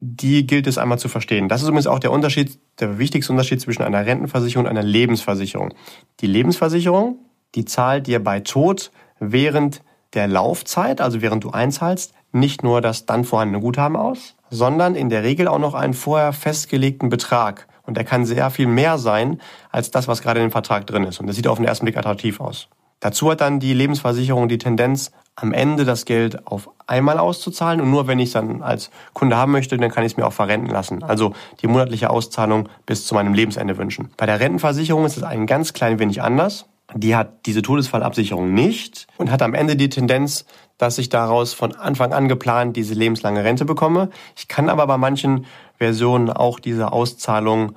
[0.00, 1.48] die gilt es einmal zu verstehen.
[1.48, 5.74] Das ist übrigens auch der Unterschied, der wichtigste Unterschied zwischen einer Rentenversicherung und einer Lebensversicherung.
[6.20, 7.18] Die Lebensversicherung,
[7.54, 9.82] die zahlt dir bei Tod während
[10.14, 15.08] der Laufzeit, also während du einzahlst, nicht nur das dann vorhandene Guthaben aus, sondern in
[15.08, 17.68] der Regel auch noch einen vorher festgelegten Betrag.
[17.82, 21.04] Und der kann sehr viel mehr sein als das, was gerade in dem Vertrag drin
[21.04, 21.20] ist.
[21.20, 22.68] Und das sieht auf den ersten Blick attraktiv aus.
[23.00, 27.90] Dazu hat dann die Lebensversicherung die Tendenz, am Ende das Geld auf einmal auszuzahlen und
[27.90, 30.32] nur wenn ich es dann als Kunde haben möchte, dann kann ich es mir auch
[30.32, 31.02] verrenten lassen.
[31.02, 31.32] Also
[31.62, 34.10] die monatliche Auszahlung bis zu meinem Lebensende wünschen.
[34.16, 36.66] Bei der Rentenversicherung ist es ein ganz klein wenig anders.
[36.94, 40.44] Die hat diese Todesfallabsicherung nicht und hat am Ende die Tendenz,
[40.76, 44.10] dass ich daraus von Anfang an geplant diese lebenslange Rente bekomme.
[44.36, 45.46] Ich kann aber bei manchen
[45.78, 47.76] Versionen auch diese Auszahlung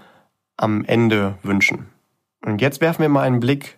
[0.57, 1.87] am Ende wünschen.
[2.43, 3.77] Und jetzt werfen wir mal einen Blick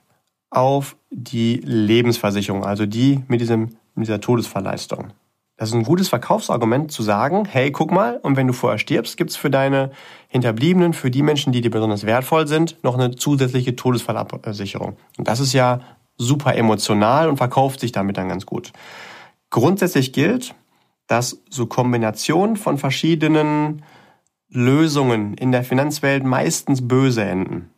[0.50, 5.14] auf die Lebensversicherung, also die mit, diesem, mit dieser Todesverleistung.
[5.58, 9.16] Das ist ein gutes Verkaufsargument zu sagen, hey, guck mal, und wenn du vorher stirbst,
[9.16, 9.92] gibt's für deine
[10.28, 14.98] Hinterbliebenen, für die Menschen, die dir besonders wertvoll sind, noch eine zusätzliche Todesfallabsicherung.
[15.18, 15.80] Und das ist ja
[16.18, 18.74] super emotional und verkauft sich damit dann ganz gut.
[19.50, 20.56] Grundsätzlich gilt,
[21.08, 23.84] dass so Kombinationen von verschiedenen
[24.50, 27.70] Lösungen in der Finanzwelt meistens böse enden.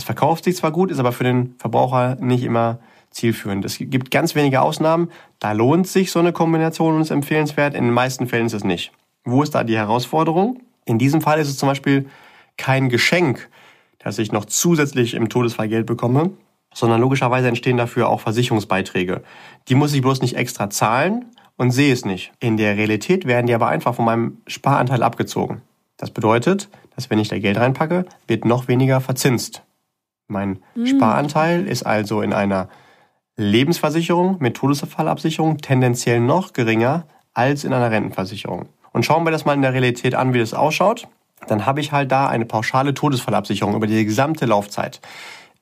[0.00, 2.78] Das verkauft sich zwar gut, ist aber für den Verbraucher nicht immer
[3.10, 3.66] zielführend.
[3.66, 5.10] Es gibt ganz wenige Ausnahmen.
[5.40, 7.74] Da lohnt sich so eine Kombination und ist empfehlenswert.
[7.74, 8.92] In den meisten Fällen ist es nicht.
[9.24, 10.62] Wo ist da die Herausforderung?
[10.86, 12.08] In diesem Fall ist es zum Beispiel
[12.56, 13.50] kein Geschenk,
[13.98, 16.30] dass ich noch zusätzlich im Todesfall Geld bekomme,
[16.72, 19.20] sondern logischerweise entstehen dafür auch Versicherungsbeiträge.
[19.68, 21.26] Die muss ich bloß nicht extra zahlen
[21.58, 22.32] und sehe es nicht.
[22.40, 25.60] In der Realität werden die aber einfach von meinem Sparanteil abgezogen.
[25.98, 29.62] Das bedeutet, dass wenn ich da Geld reinpacke, wird noch weniger verzinst.
[30.30, 30.86] Mein mhm.
[30.86, 32.68] Sparanteil ist also in einer
[33.36, 38.68] Lebensversicherung mit Todesfallabsicherung tendenziell noch geringer als in einer Rentenversicherung.
[38.92, 41.08] Und schauen wir das mal in der Realität an, wie das ausschaut.
[41.46, 45.00] Dann habe ich halt da eine pauschale Todesfallabsicherung über die gesamte Laufzeit.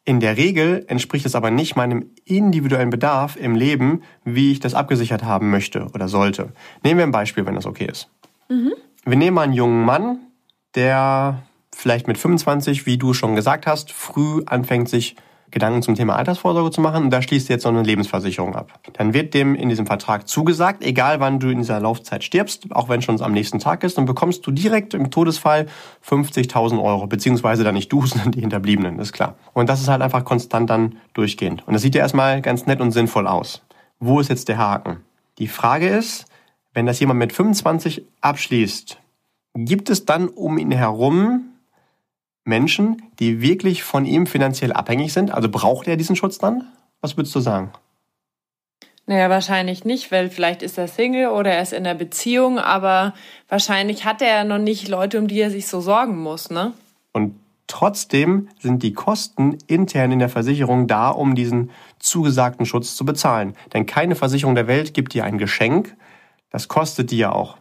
[0.04, 4.74] In der Regel entspricht es aber nicht meinem individuellen Bedarf im Leben, wie ich das
[4.74, 6.52] abgesichert haben möchte oder sollte.
[6.82, 8.10] Nehmen wir ein Beispiel, wenn das okay ist.
[8.48, 8.72] Mhm.
[9.04, 10.20] Wir nehmen mal einen jungen Mann,
[10.74, 11.42] der
[11.78, 15.14] vielleicht mit 25, wie du schon gesagt hast, früh anfängt, sich
[15.52, 18.80] Gedanken zum Thema Altersvorsorge zu machen und da schließt jetzt so eine Lebensversicherung ab.
[18.94, 22.88] Dann wird dem in diesem Vertrag zugesagt, egal wann du in dieser Laufzeit stirbst, auch
[22.88, 25.66] wenn schon am nächsten Tag ist, dann bekommst du direkt im Todesfall
[26.06, 29.36] 50.000 Euro, beziehungsweise dann nicht du, sondern die Hinterbliebenen, ist klar.
[29.54, 31.66] Und das ist halt einfach konstant dann durchgehend.
[31.66, 33.62] Und das sieht ja erstmal ganz nett und sinnvoll aus.
[34.00, 34.98] Wo ist jetzt der Haken?
[35.38, 36.26] Die Frage ist,
[36.74, 38.98] wenn das jemand mit 25 abschließt,
[39.54, 41.44] gibt es dann um ihn herum
[42.48, 45.30] Menschen, die wirklich von ihm finanziell abhängig sind?
[45.30, 46.64] Also braucht er diesen Schutz dann?
[47.00, 47.70] Was würdest du sagen?
[49.06, 53.14] Naja, wahrscheinlich nicht, weil vielleicht ist er Single oder er ist in der Beziehung, aber
[53.48, 56.72] wahrscheinlich hat er noch nicht Leute, um die er sich so sorgen muss, ne?
[57.12, 57.34] Und
[57.68, 63.54] trotzdem sind die Kosten intern in der Versicherung da, um diesen zugesagten Schutz zu bezahlen.
[63.72, 65.96] Denn keine Versicherung der Welt gibt dir ein Geschenk,
[66.50, 67.56] das kostet dir ja auch.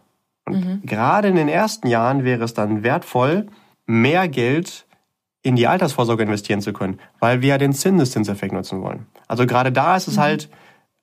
[0.46, 0.82] Und mhm.
[0.86, 3.48] gerade in den ersten Jahren wäre es dann wertvoll,
[3.88, 4.86] mehr Geld
[5.42, 9.08] in die Altersvorsorge investieren zu können, weil wir ja den Zinseszinseffekt nutzen wollen.
[9.28, 10.22] Also gerade da ist es mhm.
[10.22, 10.50] halt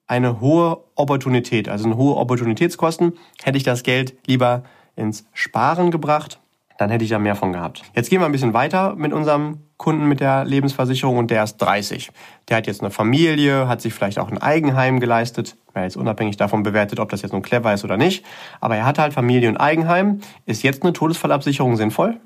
[0.06, 3.14] eine hohe Opportunität, also eine hohe Opportunitätskosten.
[3.42, 4.62] Hätte ich das Geld lieber
[4.96, 6.40] ins Sparen gebracht,
[6.76, 7.82] dann hätte ich da mehr von gehabt.
[7.94, 11.56] Jetzt gehen wir ein bisschen weiter mit unserem Kunden mit der Lebensversicherung und der ist
[11.58, 12.10] 30.
[12.48, 15.56] Der hat jetzt eine Familie, hat sich vielleicht auch ein Eigenheim geleistet.
[15.72, 18.24] Wäre jetzt unabhängig davon bewertet, ob das jetzt nun clever ist oder nicht.
[18.60, 20.20] Aber er hat halt Familie und Eigenheim.
[20.46, 22.20] Ist jetzt eine Todesfallabsicherung sinnvoll?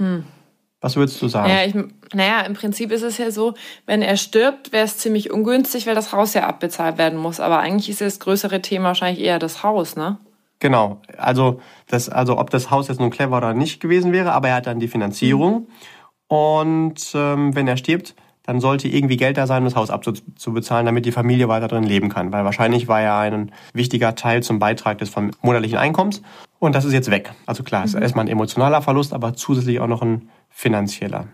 [0.00, 0.24] Hm.
[0.80, 1.50] Was würdest du sagen?
[1.50, 1.74] Ja, ich,
[2.12, 3.54] naja, im Prinzip ist es ja so,
[3.86, 7.40] wenn er stirbt, wäre es ziemlich ungünstig, weil das Haus ja abbezahlt werden muss.
[7.40, 10.18] Aber eigentlich ist das größere Thema wahrscheinlich eher das Haus, ne?
[10.58, 11.00] Genau.
[11.18, 14.56] Also, das, also ob das Haus jetzt nun clever oder nicht gewesen wäre, aber er
[14.56, 15.60] hat dann die Finanzierung.
[15.60, 15.66] Mhm.
[16.28, 18.14] Und ähm, wenn er stirbt,
[18.46, 21.82] dann sollte irgendwie Geld da sein, um das Haus abzubezahlen, damit die Familie weiter drin
[21.82, 22.32] leben kann.
[22.32, 26.22] Weil wahrscheinlich war ja ein wichtiger Teil zum Beitrag des monatlichen Einkommens.
[26.58, 27.32] Und das ist jetzt weg.
[27.44, 28.02] Also klar, es ist mhm.
[28.02, 31.26] erstmal ein emotionaler Verlust, aber zusätzlich auch noch ein finanzieller.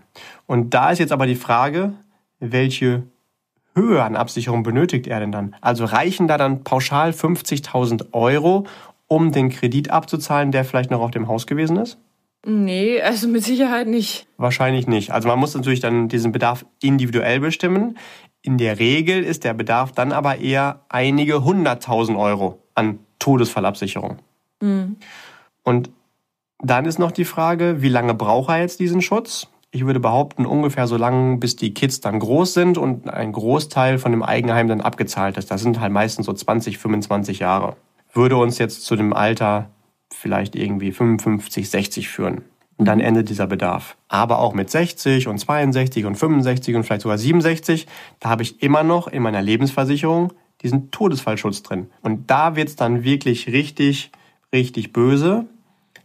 [0.47, 1.93] Und da ist jetzt aber die Frage,
[2.41, 3.05] welche
[3.75, 5.55] Höhe an Absicherung benötigt er denn dann?
[5.61, 8.67] Also reichen da dann pauschal 50.000 Euro,
[9.07, 11.99] um den Kredit abzuzahlen, der vielleicht noch auf dem Haus gewesen ist?
[12.45, 14.27] Nee, also mit Sicherheit nicht.
[14.37, 15.13] Wahrscheinlich nicht.
[15.13, 17.97] Also man muss natürlich dann diesen Bedarf individuell bestimmen.
[18.43, 24.19] In der Regel ist der Bedarf dann aber eher einige hunderttausend Euro an Todesfallabsicherung.
[24.61, 24.97] Mhm.
[25.63, 25.91] Und
[26.59, 29.49] dann ist noch die Frage, wie lange braucht er jetzt diesen Schutz?
[29.71, 33.99] Ich würde behaupten, ungefähr so lange, bis die Kids dann groß sind und ein Großteil
[33.99, 35.51] von dem Eigenheim dann abgezahlt ist.
[35.51, 37.77] Das sind halt meistens so 20, 25 Jahre.
[38.13, 39.71] Würde uns jetzt zu dem Alter
[40.15, 42.43] vielleicht irgendwie 55, 60 führen.
[42.79, 43.97] Und dann endet dieser Bedarf.
[44.09, 47.87] Aber auch mit 60 und 62 und 65 und vielleicht sogar 67,
[48.19, 51.91] da habe ich immer noch in meiner Lebensversicherung diesen Todesfallschutz drin.
[52.01, 54.11] Und da wird's dann wirklich richtig,
[54.53, 55.47] richtig böse,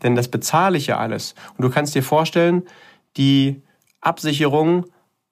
[0.04, 1.36] denn das bezahle ich ja alles.
[1.58, 2.64] Und du kannst dir vorstellen,
[3.18, 3.62] die
[4.02, 4.86] Absicherung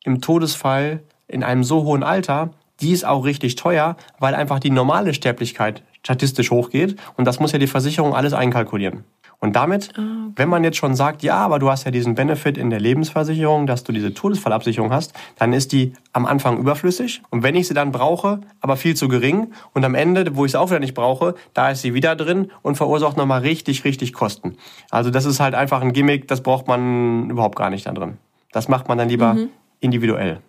[0.04, 4.70] im Todesfall in einem so hohen Alter, die ist auch richtig teuer, weil einfach die
[4.70, 6.96] normale Sterblichkeit statistisch hochgeht.
[7.18, 9.04] Und das muss ja die Versicherung alles einkalkulieren.
[9.40, 10.34] Und damit, ah, okay.
[10.38, 13.68] wenn man jetzt schon sagt, ja, aber du hast ja diesen Benefit in der Lebensversicherung,
[13.68, 17.22] dass du diese Todesfallabsicherung hast, dann ist die am Anfang überflüssig.
[17.32, 19.52] Und wenn ich sie dann brauche, aber viel zu gering.
[19.74, 22.52] Und am Ende, wo ich sie auch wieder nicht brauche, da ist sie wieder drin
[22.62, 24.58] und verursacht nochmal richtig, richtig Kosten.
[24.92, 28.18] Also das ist halt einfach ein Gimmick, das braucht man überhaupt gar nicht da drin.
[28.52, 29.50] Das macht man dann lieber mhm.
[29.80, 30.40] individuell.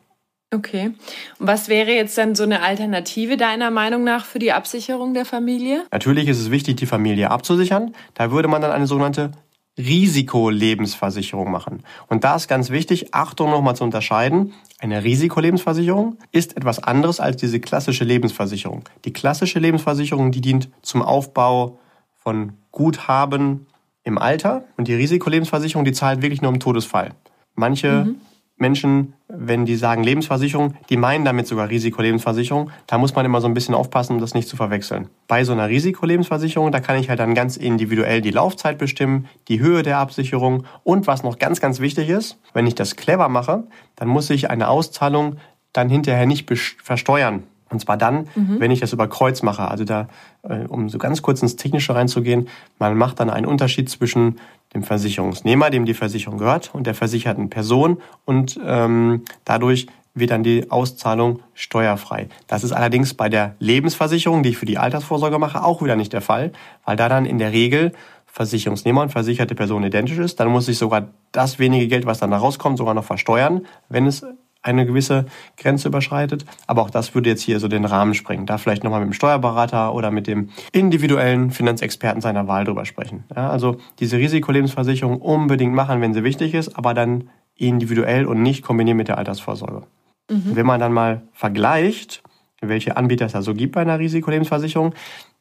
[0.55, 0.93] Okay.
[1.39, 5.25] Und was wäre jetzt dann so eine Alternative deiner Meinung nach für die Absicherung der
[5.25, 5.85] Familie?
[5.91, 7.95] Natürlich ist es wichtig, die Familie abzusichern.
[8.15, 9.33] Da würde man dann eine sogenannte
[9.79, 11.83] Risikolebensversicherung machen.
[12.09, 14.55] Und da ist ganz wichtig, Achtung nochmal zu unterscheiden.
[14.79, 18.85] Eine Risikolebensversicherung ist etwas anderes als diese klassische Lebensversicherung.
[19.05, 21.79] Die klassische Lebensversicherung, die dient zum Aufbau
[22.15, 23.67] von Guthaben
[24.05, 24.65] im Alter.
[24.77, 27.11] Und die Risikolebensversicherung, die zahlt wirklich nur im Todesfall.
[27.55, 28.21] Manche mhm.
[28.59, 32.71] Menschen, wenn die sagen Lebensversicherung, die meinen damit sogar Risikolebensversicherung.
[32.87, 35.09] Da muss man immer so ein bisschen aufpassen, um das nicht zu verwechseln.
[35.29, 39.61] Bei so einer Risikolebensversicherung, da kann ich halt dann ganz individuell die Laufzeit bestimmen, die
[39.61, 43.65] Höhe der Absicherung und was noch ganz, ganz wichtig ist, wenn ich das clever mache,
[43.95, 45.37] dann muss ich eine Auszahlung
[45.73, 46.51] dann hinterher nicht
[46.83, 47.43] versteuern.
[47.69, 48.61] Und zwar dann, mhm.
[48.61, 49.69] wenn ich das über Kreuz mache.
[49.69, 50.09] Also da,
[50.45, 54.39] äh, um so ganz kurz ins Technische reinzugehen, man macht dann einen Unterschied zwischen
[54.75, 58.03] dem Versicherungsnehmer, dem die Versicherung gehört, und der versicherten Person.
[58.25, 62.29] Und ähm, dadurch wird dann die Auszahlung steuerfrei.
[62.47, 66.13] Das ist allerdings bei der Lebensversicherung, die ich für die Altersvorsorge mache, auch wieder nicht
[66.13, 66.53] der Fall,
[66.85, 67.93] weil da dann in der Regel
[68.27, 70.41] Versicherungsnehmer und versicherte Person identisch ist.
[70.41, 74.07] Dann muss ich sogar das wenige Geld, was dann da rauskommt, sogar noch versteuern, wenn
[74.07, 74.27] es
[74.67, 75.27] eine gewisse
[75.57, 76.45] Grenze überschreitet.
[76.67, 78.47] Aber auch das würde jetzt hier so den Rahmen sprengen.
[78.47, 83.25] Da vielleicht nochmal mit dem Steuerberater oder mit dem individuellen Finanzexperten seiner Wahl drüber sprechen.
[83.35, 88.63] Ja, also diese Risikolebensversicherung unbedingt machen, wenn sie wichtig ist, aber dann individuell und nicht
[88.63, 89.87] kombinieren mit der Altersvorsorge.
[90.31, 90.57] Mhm.
[90.57, 92.23] Wenn man dann mal vergleicht,
[92.61, 94.95] welche Anbieter es da so gibt bei einer Risikolebensversicherung,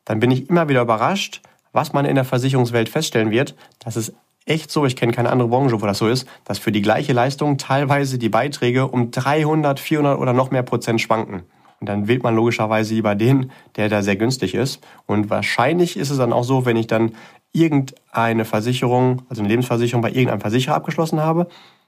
[0.06, 4.14] dann bin ich immer wieder überrascht, was man in der Versicherungswelt feststellen wird, dass es
[4.46, 7.14] echt so, ich kenne keine andere Branche, wo das so ist, dass für die gleiche
[7.14, 11.44] Leistung teilweise die Beiträge um 300, 400 oder noch mehr Prozent schwanken.
[11.80, 14.82] Und dann wählt man logischerweise lieber den, der da sehr günstig ist.
[15.08, 17.12] Und wahrscheinlich ist es dann auch so, wenn ich dann
[17.52, 21.48] irgendeine Versicherung, also eine Lebensversicherung bei irgendeinem Versicherer abgeschlossen habe,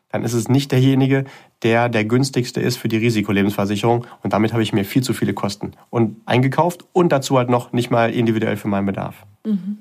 [0.10, 1.26] dann ist es nicht derjenige,
[1.64, 4.05] der der günstigste ist für die Risikolebensversicherung.
[4.24, 7.74] Und damit habe ich mir viel zu viele Kosten und eingekauft und dazu halt noch
[7.74, 9.26] nicht mal individuell für meinen Bedarf.
[9.45, 9.80] Mhm.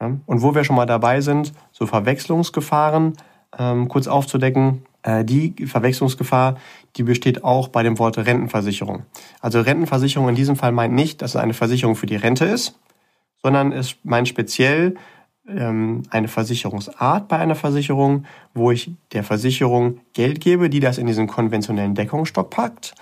[0.00, 3.14] Und wo wir schon mal dabei sind, so Verwechslungsgefahren
[3.58, 4.84] ähm, kurz aufzudecken.
[5.02, 6.56] Äh, die Verwechslungsgefahr,
[6.96, 9.04] die besteht auch bei dem Wort Rentenversicherung.
[9.40, 12.78] Also Rentenversicherung in diesem Fall meint nicht, dass es eine Versicherung für die Rente ist,
[13.42, 14.96] sondern es meint speziell
[15.48, 21.06] ähm, eine Versicherungsart bei einer Versicherung, wo ich der Versicherung Geld gebe, die das in
[21.06, 22.94] diesen konventionellen Deckungsstock packt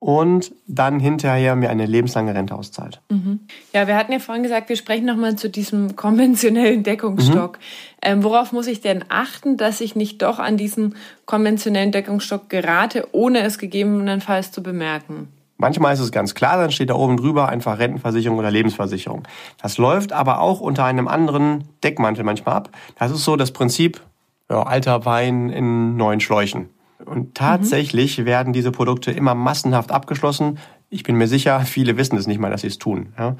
[0.00, 3.00] und dann hinterher mir eine lebenslange Rente auszahlt.
[3.08, 3.40] Mhm.
[3.72, 7.58] Ja, wir hatten ja vorhin gesagt, wir sprechen nochmal zu diesem konventionellen Deckungsstock.
[7.58, 7.62] Mhm.
[8.02, 10.94] Ähm, worauf muss ich denn achten, dass ich nicht doch an diesen
[11.26, 15.28] konventionellen Deckungsstock gerate, ohne es gegebenenfalls zu bemerken?
[15.60, 19.24] Manchmal ist es ganz klar, dann steht da oben drüber einfach Rentenversicherung oder Lebensversicherung.
[19.60, 22.70] Das läuft aber auch unter einem anderen Deckmantel manchmal ab.
[22.96, 24.00] Das ist so das Prinzip
[24.48, 26.68] ja, alter Wein in neuen Schläuchen.
[27.08, 28.26] Und tatsächlich mhm.
[28.26, 30.58] werden diese Produkte immer massenhaft abgeschlossen.
[30.90, 33.12] Ich bin mir sicher, viele wissen es nicht mal, dass sie es tun.
[33.18, 33.36] Ja.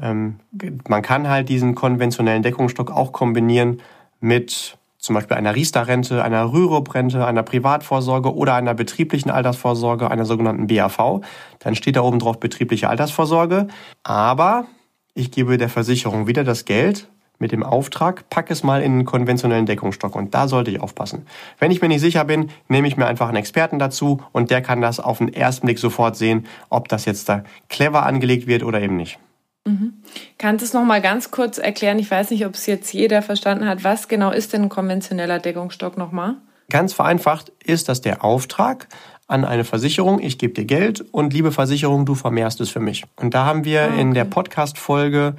[0.00, 0.40] Ähm,
[0.88, 3.80] man kann halt diesen konventionellen Deckungsstock auch kombinieren
[4.20, 10.66] mit zum Beispiel einer Riester-Rente, einer Rürup-Rente, einer Privatvorsorge oder einer betrieblichen Altersvorsorge, einer sogenannten
[10.66, 11.20] BAV.
[11.58, 13.68] Dann steht da oben drauf betriebliche Altersvorsorge.
[14.02, 14.64] Aber
[15.12, 17.08] ich gebe der Versicherung wieder das Geld
[17.38, 20.14] mit dem Auftrag, pack es mal in einen konventionellen Deckungsstock.
[20.14, 21.26] Und da sollte ich aufpassen.
[21.58, 24.62] Wenn ich mir nicht sicher bin, nehme ich mir einfach einen Experten dazu und der
[24.62, 28.62] kann das auf den ersten Blick sofort sehen, ob das jetzt da clever angelegt wird
[28.62, 29.18] oder eben nicht.
[29.66, 29.94] Mhm.
[30.38, 31.98] Kannst du es noch mal ganz kurz erklären?
[31.98, 33.82] Ich weiß nicht, ob es jetzt jeder verstanden hat.
[33.82, 36.36] Was genau ist denn ein konventioneller Deckungsstock nochmal?
[36.70, 38.88] Ganz vereinfacht ist das der Auftrag
[39.26, 40.20] an eine Versicherung.
[40.20, 43.04] Ich gebe dir Geld und liebe Versicherung, du vermehrst es für mich.
[43.16, 44.00] Und da haben wir ah, okay.
[44.00, 45.36] in der Podcast-Folge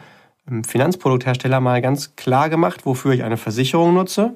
[0.67, 4.33] Finanzprodukthersteller mal ganz klar gemacht, wofür ich eine Versicherung nutze.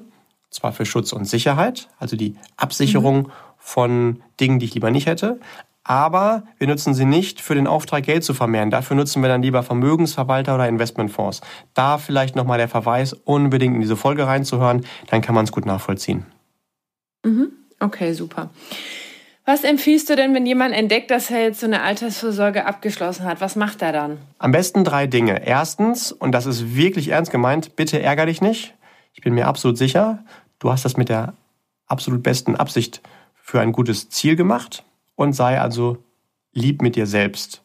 [0.50, 3.32] Zwar für Schutz und Sicherheit, also die Absicherung mhm.
[3.56, 5.38] von Dingen, die ich lieber nicht hätte,
[5.84, 8.70] aber wir nutzen sie nicht für den Auftrag, Geld zu vermehren.
[8.70, 11.40] Dafür nutzen wir dann lieber Vermögensverwalter oder Investmentfonds.
[11.74, 15.66] Da vielleicht nochmal der Verweis, unbedingt in diese Folge reinzuhören, dann kann man es gut
[15.66, 16.26] nachvollziehen.
[17.24, 17.52] Mhm.
[17.78, 18.50] Okay, super.
[19.50, 23.40] Was empfiehlst du denn, wenn jemand entdeckt, dass er jetzt so eine Altersvorsorge abgeschlossen hat?
[23.40, 24.18] Was macht er dann?
[24.38, 25.44] Am besten drei Dinge.
[25.44, 28.76] Erstens, und das ist wirklich ernst gemeint, bitte ärger dich nicht.
[29.12, 30.22] Ich bin mir absolut sicher,
[30.60, 31.34] du hast das mit der
[31.88, 33.00] absolut besten Absicht
[33.34, 34.84] für ein gutes Ziel gemacht
[35.16, 35.98] und sei also
[36.52, 37.60] lieb mit dir selbst.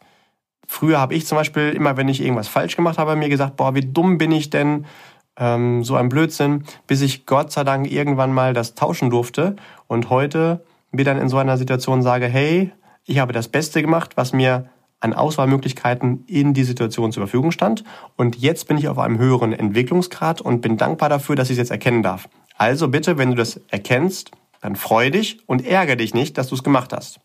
[0.66, 3.76] Früher habe ich zum Beispiel immer, wenn ich irgendwas falsch gemacht habe, mir gesagt, boah,
[3.76, 4.88] wie dumm bin ich denn?
[5.38, 9.56] Ähm, so ein Blödsinn, bis ich Gott sei Dank irgendwann mal das tauschen durfte
[9.86, 10.66] und heute
[10.96, 12.72] mir dann in so einer Situation sage, hey,
[13.06, 14.70] ich habe das Beste gemacht, was mir
[15.00, 17.84] an Auswahlmöglichkeiten in die Situation zur Verfügung stand.
[18.16, 21.58] Und jetzt bin ich auf einem höheren Entwicklungsgrad und bin dankbar dafür, dass ich es
[21.60, 22.28] jetzt erkennen darf.
[22.58, 24.32] Also bitte, wenn du das erkennst,
[24.62, 27.20] dann freu dich und ärgere dich nicht, dass du es gemacht hast.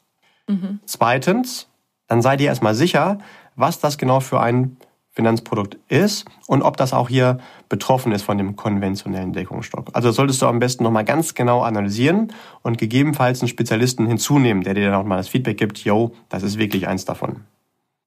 [0.47, 0.81] Mhm.
[0.85, 1.69] Zweitens,
[2.07, 3.19] dann sei dir erstmal sicher,
[3.57, 4.77] was das genau für ein
[5.13, 7.39] Finanzprodukt ist und ob das auch hier
[7.69, 9.91] betroffen ist von dem konventionellen Deckungsstock.
[9.93, 12.33] Also solltest du am besten nochmal ganz genau analysieren
[12.63, 16.43] und gegebenenfalls einen Spezialisten hinzunehmen, der dir dann auch mal das Feedback gibt, yo, das
[16.43, 17.45] ist wirklich eins davon.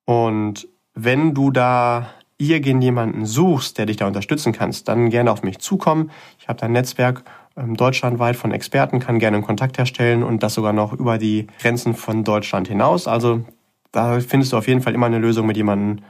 [0.05, 5.59] Und wenn du da irgendjemanden suchst, der dich da unterstützen kannst, dann gerne auf mich
[5.59, 6.11] zukommen.
[6.39, 7.23] Ich habe da ein Netzwerk
[7.55, 11.47] ähm, deutschlandweit von Experten, kann gerne einen Kontakt herstellen und das sogar noch über die
[11.59, 13.07] Grenzen von Deutschland hinaus.
[13.07, 13.45] Also
[13.91, 16.03] da findest du auf jeden Fall immer eine Lösung, mit jemandem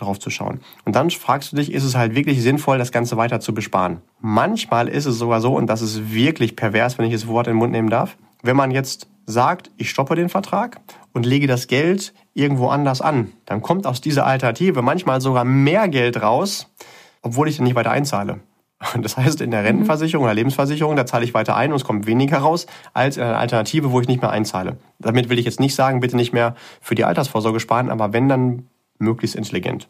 [0.00, 0.60] darauf zu schauen.
[0.84, 4.00] Und dann fragst du dich, ist es halt wirklich sinnvoll, das Ganze weiter zu besparen?
[4.20, 7.54] Manchmal ist es sogar so, und das ist wirklich pervers, wenn ich das Wort in
[7.54, 10.80] den Mund nehmen darf, wenn man jetzt sagt, ich stoppe den Vertrag
[11.12, 15.88] und lege das Geld irgendwo anders an, dann kommt aus dieser Alternative manchmal sogar mehr
[15.88, 16.68] Geld raus,
[17.22, 18.40] obwohl ich dann nicht weiter einzahle.
[19.02, 22.06] Das heißt, in der Rentenversicherung oder Lebensversicherung, da zahle ich weiter ein und es kommt
[22.06, 24.78] weniger raus, als in einer Alternative, wo ich nicht mehr einzahle.
[24.98, 28.28] Damit will ich jetzt nicht sagen, bitte nicht mehr für die Altersvorsorge sparen, aber wenn,
[28.28, 28.66] dann
[29.00, 29.88] möglichst intelligent.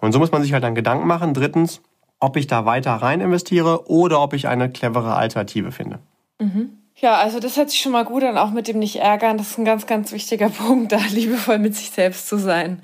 [0.00, 1.34] Und so muss man sich halt dann Gedanken machen.
[1.34, 1.80] Drittens,
[2.20, 6.00] ob ich da weiter rein investiere oder ob ich eine clevere Alternative finde.
[6.38, 6.70] Mhm.
[7.00, 9.38] Ja, also das hört sich schon mal gut an, auch mit dem nicht ärgern.
[9.38, 12.82] Das ist ein ganz, ganz wichtiger Punkt, da liebevoll mit sich selbst zu sein.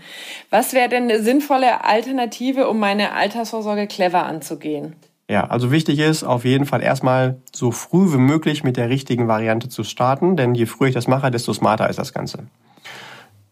[0.50, 4.94] Was wäre denn eine sinnvolle Alternative, um meine Altersvorsorge clever anzugehen?
[5.28, 9.26] Ja, also wichtig ist auf jeden Fall erstmal so früh wie möglich mit der richtigen
[9.26, 12.44] Variante zu starten, denn je früher ich das mache, desto smarter ist das Ganze.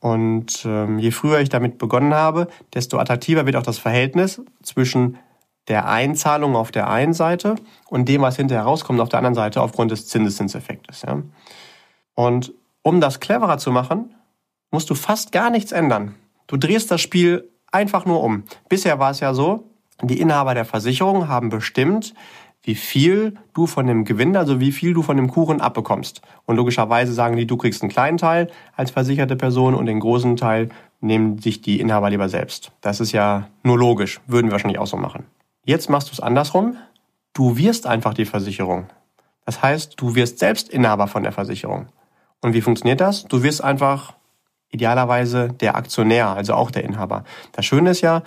[0.03, 5.17] Und ähm, je früher ich damit begonnen habe, desto attraktiver wird auch das Verhältnis zwischen
[5.69, 7.55] der Einzahlung auf der einen Seite
[7.89, 11.03] und dem, was hinterher rauskommt auf der anderen Seite aufgrund des Zinseszinseffektes.
[11.03, 11.23] Ja.
[12.15, 14.13] Und um das cleverer zu machen,
[14.73, 16.17] musst du fast gar nichts ändern.
[16.49, 18.43] Du drehst das Spiel einfach nur um.
[18.69, 19.71] Bisher war es ja so,
[20.03, 22.13] die Inhaber der Versicherung haben bestimmt,
[22.63, 26.23] wie viel du von dem Gewinn, also wie viel du von dem Kuchen abbekommst.
[26.47, 30.37] Und logischerweise sagen die, du kriegst einen kleinen Teil als versicherte Person und den großen
[30.37, 30.69] Teil
[31.01, 32.71] nehmen sich die Inhaber lieber selbst.
[32.81, 35.25] Das ist ja nur logisch, würden wir wahrscheinlich auch so machen.
[35.65, 36.77] Jetzt machst du es andersrum.
[37.33, 38.87] Du wirst einfach die Versicherung.
[39.45, 41.87] Das heißt, du wirst selbst Inhaber von der Versicherung.
[42.41, 43.25] Und wie funktioniert das?
[43.25, 44.15] Du wirst einfach
[44.71, 47.25] idealerweise der Aktionär, also auch der Inhaber.
[47.53, 48.23] Das Schöne ist ja,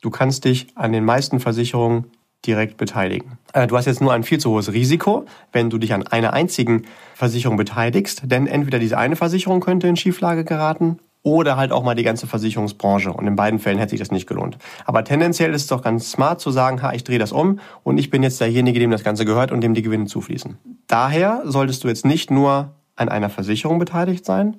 [0.00, 2.10] du kannst dich an den meisten Versicherungen
[2.46, 3.38] direkt beteiligen.
[3.52, 6.32] Äh, du hast jetzt nur ein viel zu hohes Risiko, wenn du dich an einer
[6.32, 6.84] einzigen
[7.14, 11.94] Versicherung beteiligst, denn entweder diese eine Versicherung könnte in Schieflage geraten oder halt auch mal
[11.94, 13.12] die ganze Versicherungsbranche.
[13.12, 14.58] Und in beiden Fällen hätte sich das nicht gelohnt.
[14.84, 17.98] Aber tendenziell ist es doch ganz smart zu sagen, ha, ich drehe das um und
[17.98, 20.58] ich bin jetzt derjenige, dem das Ganze gehört und dem die Gewinne zufließen.
[20.88, 24.56] Daher solltest du jetzt nicht nur an einer Versicherung beteiligt sein,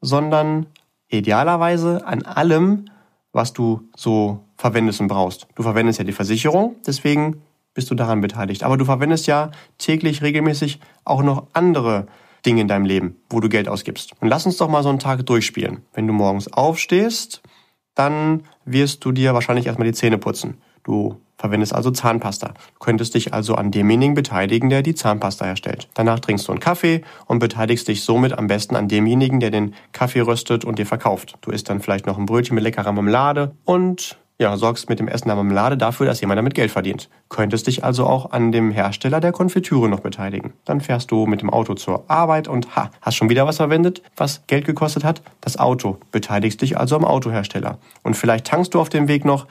[0.00, 0.66] sondern
[1.08, 2.86] idealerweise an allem,
[3.32, 5.46] was du so verwendest und brauchst.
[5.54, 7.42] Du verwendest ja die Versicherung, deswegen
[7.74, 8.64] bist du daran beteiligt.
[8.64, 12.06] Aber du verwendest ja täglich regelmäßig auch noch andere
[12.44, 14.12] Dinge in deinem Leben, wo du Geld ausgibst.
[14.20, 15.82] Und lass uns doch mal so einen Tag durchspielen.
[15.92, 17.42] Wenn du morgens aufstehst,
[17.94, 20.58] dann wirst du dir wahrscheinlich erstmal die Zähne putzen.
[20.84, 22.48] Du verwendest also Zahnpasta.
[22.48, 25.88] Du könntest dich also an demjenigen beteiligen, der die Zahnpasta herstellt.
[25.94, 29.74] Danach trinkst du einen Kaffee und beteiligst dich somit am besten an demjenigen, der den
[29.92, 31.36] Kaffee röstet und dir verkauft.
[31.40, 35.08] Du isst dann vielleicht noch ein Brötchen mit leckerer Marmelade und ja, sorgst mit dem
[35.08, 37.08] Essen der Marmelade dafür, dass jemand damit Geld verdient.
[37.28, 40.52] Könntest dich also auch an dem Hersteller der Konfitüre noch beteiligen.
[40.64, 44.02] Dann fährst du mit dem Auto zur Arbeit und ha, hast schon wieder was verwendet,
[44.16, 45.22] was Geld gekostet hat?
[45.40, 45.98] Das Auto.
[46.12, 47.78] Beteiligst dich also am Autohersteller.
[48.02, 49.46] Und vielleicht tankst du auf dem Weg noch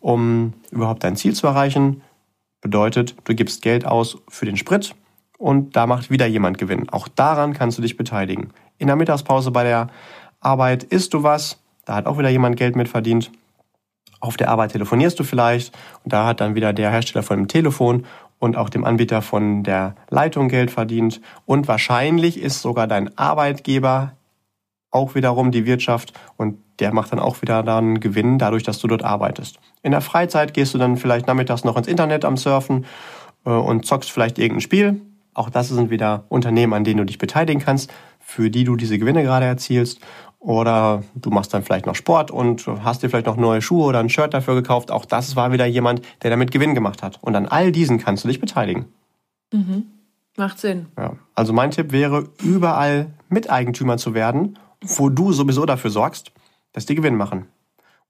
[0.00, 2.02] um überhaupt dein Ziel zu erreichen.
[2.60, 4.94] Bedeutet, du gibst Geld aus für den Sprit
[5.38, 6.88] und da macht wieder jemand Gewinn.
[6.88, 8.52] Auch daran kannst du dich beteiligen.
[8.78, 9.88] In der Mittagspause bei der
[10.40, 13.32] Arbeit isst du was, da hat auch wieder jemand Geld mit verdient.
[14.20, 17.48] Auf der Arbeit telefonierst du vielleicht und da hat dann wieder der Hersteller von dem
[17.48, 18.06] Telefon
[18.38, 21.20] und auch dem Anbieter von der Leitung Geld verdient.
[21.44, 24.12] Und wahrscheinlich ist sogar dein Arbeitgeber
[24.90, 28.88] auch wiederum die Wirtschaft und der macht dann auch wieder dann Gewinn dadurch, dass du
[28.88, 29.58] dort arbeitest.
[29.82, 32.86] In der Freizeit gehst du dann vielleicht nachmittags noch ins Internet am Surfen
[33.44, 35.00] äh, und zockst vielleicht irgendein Spiel.
[35.34, 38.98] Auch das sind wieder Unternehmen, an denen du dich beteiligen kannst, für die du diese
[38.98, 40.00] Gewinne gerade erzielst.
[40.38, 43.98] Oder du machst dann vielleicht noch Sport und hast dir vielleicht noch neue Schuhe oder
[43.98, 44.90] ein Shirt dafür gekauft.
[44.90, 47.18] Auch das war wieder jemand, der damit Gewinn gemacht hat.
[47.22, 48.86] Und an all diesen kannst du dich beteiligen.
[49.52, 49.86] Mhm.
[50.36, 50.86] Macht Sinn.
[50.96, 51.14] Ja.
[51.34, 56.32] Also mein Tipp wäre, überall Miteigentümer zu werden, wo du sowieso dafür sorgst,
[56.72, 57.46] dass die Gewinn machen.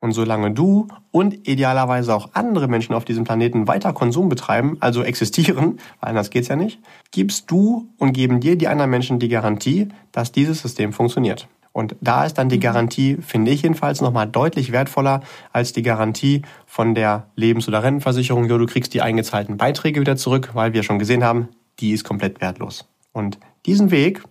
[0.01, 5.03] Und solange du und idealerweise auch andere Menschen auf diesem Planeten weiter Konsum betreiben, also
[5.03, 6.81] existieren, weil anders geht's ja nicht,
[7.13, 11.49] gibst du und geben dir die anderen Menschen die Garantie, dass dieses System funktioniert.
[11.77, 15.21] Und da ist dann die Garantie, finde ich jedenfalls, nochmal deutlich wertvoller
[15.53, 18.47] als die Garantie von der Lebens- oder Rentenversicherung.
[18.47, 22.03] Jo, du kriegst die eingezahlten Beiträge wieder zurück, weil wir schon gesehen haben, die ist
[22.03, 22.89] komplett wertlos.
[23.13, 24.23] Und diesen Weg,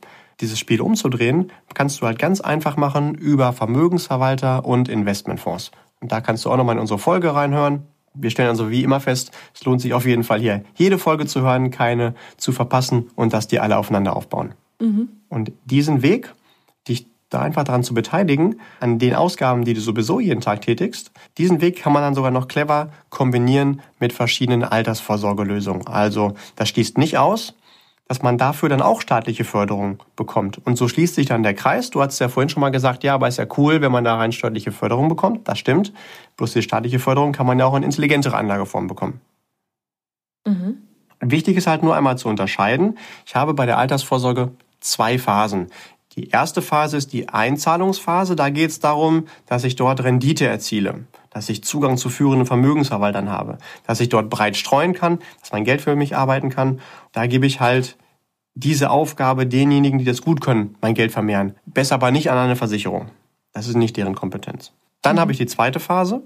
[0.42, 5.70] dieses Spiel umzudrehen, kannst du halt ganz einfach machen über Vermögensverwalter und Investmentfonds.
[6.02, 7.84] Und da kannst du auch nochmal in unsere Folge reinhören.
[8.16, 11.28] Wir stellen also wie immer fest, es lohnt sich auf jeden Fall hier jede Folge
[11.28, 14.56] zu hören, keine zu verpassen und dass die alle aufeinander aufbauen.
[14.82, 15.10] Mhm.
[15.30, 16.34] Und diesen Weg,
[17.30, 21.62] da einfach daran zu beteiligen, an den Ausgaben, die du sowieso jeden Tag tätigst, diesen
[21.62, 25.88] Weg kann man dann sogar noch clever kombinieren mit verschiedenen Altersvorsorgelösungen.
[25.88, 27.56] Also das schließt nicht aus,
[28.08, 30.64] dass man dafür dann auch staatliche Förderung bekommt.
[30.66, 31.90] Und so schließt sich dann der Kreis.
[31.90, 34.16] Du hast ja vorhin schon mal gesagt, ja, aber ist ja cool, wenn man da
[34.16, 35.48] rein staatliche Förderung bekommt.
[35.48, 35.92] Das stimmt.
[36.38, 39.22] Bloß die staatliche Förderung kann man ja auch in intelligentere Anlageformen bekommen.
[40.46, 40.78] Mhm.
[41.20, 43.00] Wichtig ist halt nur einmal zu unterscheiden.
[43.26, 45.68] Ich habe bei der Altersvorsorge zwei Phasen.
[46.16, 48.36] Die erste Phase ist die Einzahlungsphase.
[48.36, 53.30] Da geht es darum, dass ich dort Rendite erziele, dass ich Zugang zu führenden Vermögensverwaltern
[53.30, 56.80] habe, dass ich dort breit streuen kann, dass mein Geld für mich arbeiten kann.
[57.12, 57.98] Da gebe ich halt
[58.54, 61.56] diese Aufgabe denjenigen, die das gut können, mein Geld vermehren.
[61.66, 63.08] Besser aber nicht an eine Versicherung.
[63.52, 64.72] Das ist nicht deren Kompetenz.
[65.02, 66.24] Dann habe ich die zweite Phase.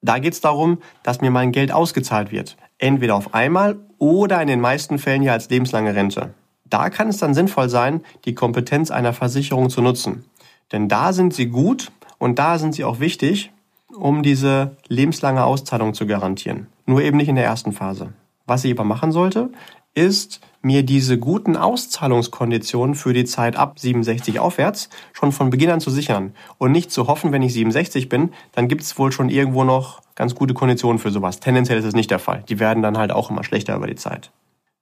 [0.00, 2.56] Da geht es darum, dass mir mein Geld ausgezahlt wird.
[2.78, 6.34] Entweder auf einmal oder in den meisten Fällen ja als lebenslange Rente.
[6.72, 10.24] Da kann es dann sinnvoll sein, die Kompetenz einer Versicherung zu nutzen.
[10.72, 13.52] Denn da sind sie gut und da sind sie auch wichtig,
[13.94, 16.68] um diese lebenslange Auszahlung zu garantieren.
[16.86, 18.14] Nur eben nicht in der ersten Phase.
[18.46, 19.50] Was ich aber machen sollte,
[19.92, 25.80] ist mir diese guten Auszahlungskonditionen für die Zeit ab 67 aufwärts schon von Beginn an
[25.80, 29.28] zu sichern und nicht zu hoffen, wenn ich 67 bin, dann gibt es wohl schon
[29.28, 31.38] irgendwo noch ganz gute Konditionen für sowas.
[31.38, 32.44] Tendenziell ist es nicht der Fall.
[32.48, 34.30] Die werden dann halt auch immer schlechter über die Zeit.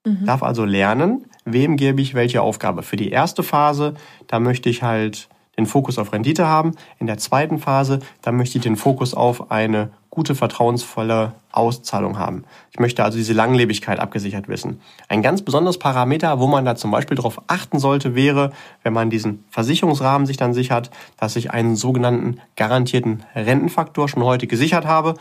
[0.05, 0.27] Mhm.
[0.27, 2.83] Darf also lernen, wem gebe ich welche Aufgabe.
[2.83, 3.95] Für die erste Phase,
[4.27, 5.29] da möchte ich halt
[5.59, 6.73] den Fokus auf Rendite haben.
[6.99, 12.45] In der zweiten Phase, da möchte ich den Fokus auf eine gute, vertrauensvolle Auszahlung haben.
[12.73, 14.81] Ich möchte also diese Langlebigkeit abgesichert wissen.
[15.09, 19.11] Ein ganz besonderes Parameter, wo man da zum Beispiel darauf achten sollte, wäre, wenn man
[19.11, 25.15] diesen Versicherungsrahmen sich dann sichert, dass ich einen sogenannten garantierten Rentenfaktor schon heute gesichert habe,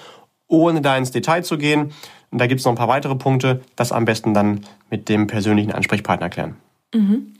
[0.47, 1.91] ohne da ins Detail zu gehen.
[2.31, 5.27] Und da gibt es noch ein paar weitere Punkte, das am besten dann mit dem
[5.27, 6.55] persönlichen Ansprechpartner klären.
[6.93, 7.33] Mhm.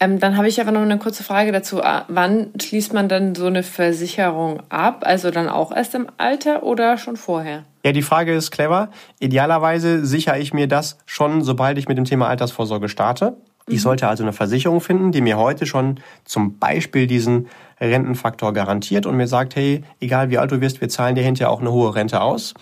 [0.00, 1.82] Ähm, dann habe ich aber noch eine kurze Frage dazu.
[1.82, 5.02] Ah, wann schließt man dann so eine Versicherung ab?
[5.04, 7.64] Also dann auch erst im Alter oder schon vorher?
[7.84, 8.90] Ja, die Frage ist clever.
[9.18, 13.36] Idealerweise sichere ich mir das schon, sobald ich mit dem Thema Altersvorsorge starte.
[13.66, 13.80] Ich mhm.
[13.80, 17.48] sollte also eine Versicherung finden, die mir heute schon zum Beispiel diesen
[17.80, 21.50] Rentenfaktor garantiert und mir sagt, hey, egal wie alt du wirst, wir zahlen dir hinterher
[21.50, 22.54] auch eine hohe Rente aus.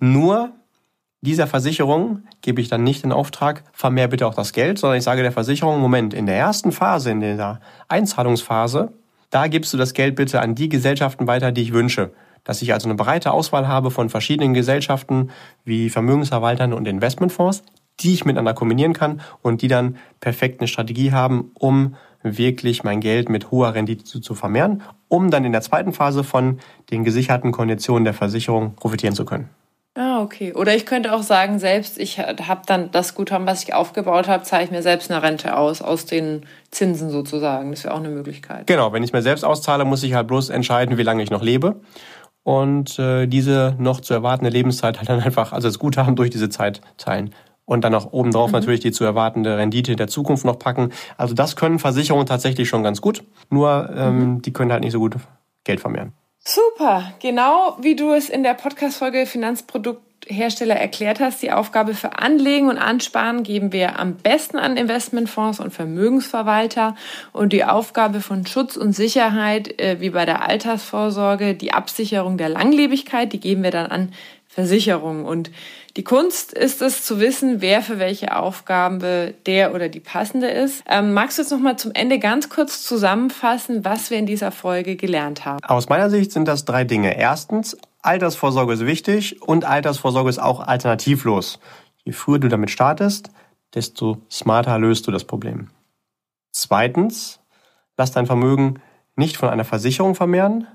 [0.00, 0.52] Nur
[1.24, 5.04] dieser Versicherung gebe ich dann nicht in Auftrag, vermehr bitte auch das Geld, sondern ich
[5.04, 8.92] sage der Versicherung, Moment, in der ersten Phase, in der Einzahlungsphase,
[9.30, 12.12] da gibst du das Geld bitte an die Gesellschaften weiter, die ich wünsche.
[12.44, 15.30] Dass ich also eine breite Auswahl habe von verschiedenen Gesellschaften
[15.64, 17.62] wie Vermögensverwaltern und Investmentfonds,
[18.00, 23.00] die ich miteinander kombinieren kann und die dann perfekt eine Strategie haben, um wirklich mein
[23.00, 26.58] Geld mit hoher Rendite zu, zu vermehren, um dann in der zweiten Phase von
[26.90, 29.48] den gesicherten Konditionen der Versicherung profitieren zu können.
[29.96, 30.52] Ah, okay.
[30.52, 34.42] Oder ich könnte auch sagen, selbst ich habe dann das Guthaben, was ich aufgebaut habe,
[34.42, 37.70] zahle ich mir selbst eine Rente aus, aus den Zinsen sozusagen.
[37.70, 38.66] Das wäre auch eine Möglichkeit.
[38.66, 41.42] Genau, wenn ich mir selbst auszahle, muss ich halt bloß entscheiden, wie lange ich noch
[41.42, 41.80] lebe.
[42.42, 46.48] Und äh, diese noch zu erwartende Lebenszeit halt dann einfach, also das Guthaben durch diese
[46.48, 47.32] Zeit teilen.
[47.64, 48.54] Und dann auch obendrauf mhm.
[48.54, 50.90] natürlich die zu erwartende Rendite der Zukunft noch packen.
[51.16, 53.22] Also das können Versicherungen tatsächlich schon ganz gut.
[53.48, 54.42] Nur ähm, mhm.
[54.42, 55.14] die können halt nicht so gut
[55.62, 56.12] Geld vermehren.
[56.46, 62.68] Super, genau wie du es in der Podcast-Folge Finanzprodukthersteller erklärt hast, die Aufgabe für Anlegen
[62.68, 66.96] und Ansparen geben wir am besten an Investmentfonds und Vermögensverwalter.
[67.32, 72.50] Und die Aufgabe von Schutz und Sicherheit, äh, wie bei der Altersvorsorge, die Absicherung der
[72.50, 74.12] Langlebigkeit, die geben wir dann an
[74.54, 75.50] Versicherungen und
[75.96, 80.84] die Kunst ist es zu wissen, wer für welche Aufgabe der oder die passende ist.
[80.88, 84.52] Ähm, magst du jetzt noch mal zum Ende ganz kurz zusammenfassen, was wir in dieser
[84.52, 85.62] Folge gelernt haben?
[85.64, 87.16] Aus meiner Sicht sind das drei Dinge.
[87.18, 91.58] Erstens, Altersvorsorge ist wichtig und Altersvorsorge ist auch alternativlos.
[92.04, 93.30] Je früher du damit startest,
[93.74, 95.70] desto smarter löst du das Problem.
[96.52, 97.40] Zweitens,
[97.96, 98.80] lass dein Vermögen
[99.16, 100.68] nicht von einer Versicherung vermehren,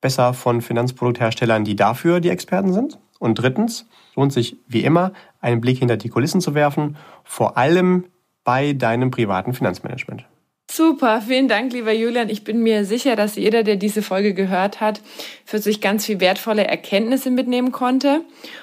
[0.00, 2.98] besser von Finanzproduktherstellern, die dafür die Experten sind.
[3.20, 8.06] Und drittens, lohnt sich wie immer, einen Blick hinter die Kulissen zu werfen, vor allem
[8.42, 10.24] bei deinem privaten Finanzmanagement.
[10.72, 12.28] Super, vielen Dank, lieber Julian.
[12.28, 15.00] Ich bin mir sicher, dass jeder, der diese Folge gehört hat,
[15.44, 18.20] für sich ganz viel wertvolle Erkenntnisse mitnehmen konnte.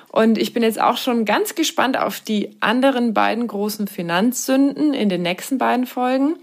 [0.09, 5.09] Und ich bin jetzt auch schon ganz gespannt auf die anderen beiden großen Finanzsünden in
[5.09, 6.35] den nächsten beiden Folgen.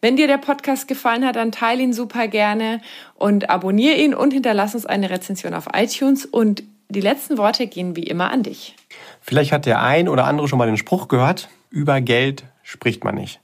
[0.00, 2.80] Wenn dir der Podcast gefallen hat, dann teile ihn super gerne
[3.16, 7.96] und abonniere ihn und hinterlass uns eine Rezension auf iTunes und die letzten Worte gehen
[7.96, 8.74] wie immer an dich.
[9.20, 13.14] Vielleicht hat der ein oder andere schon mal den Spruch gehört, über Geld spricht man
[13.14, 13.40] nicht.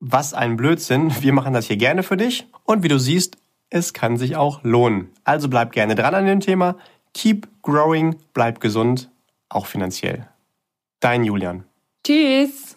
[0.00, 3.36] Was ein Blödsinn, wir machen das hier gerne für dich und wie du siehst,
[3.70, 5.10] es kann sich auch lohnen.
[5.24, 6.76] Also bleib gerne dran an dem Thema,
[7.14, 9.10] keep growing, bleib gesund,
[9.48, 10.28] auch finanziell.
[11.00, 11.64] Dein Julian.
[12.04, 12.71] Tschüss.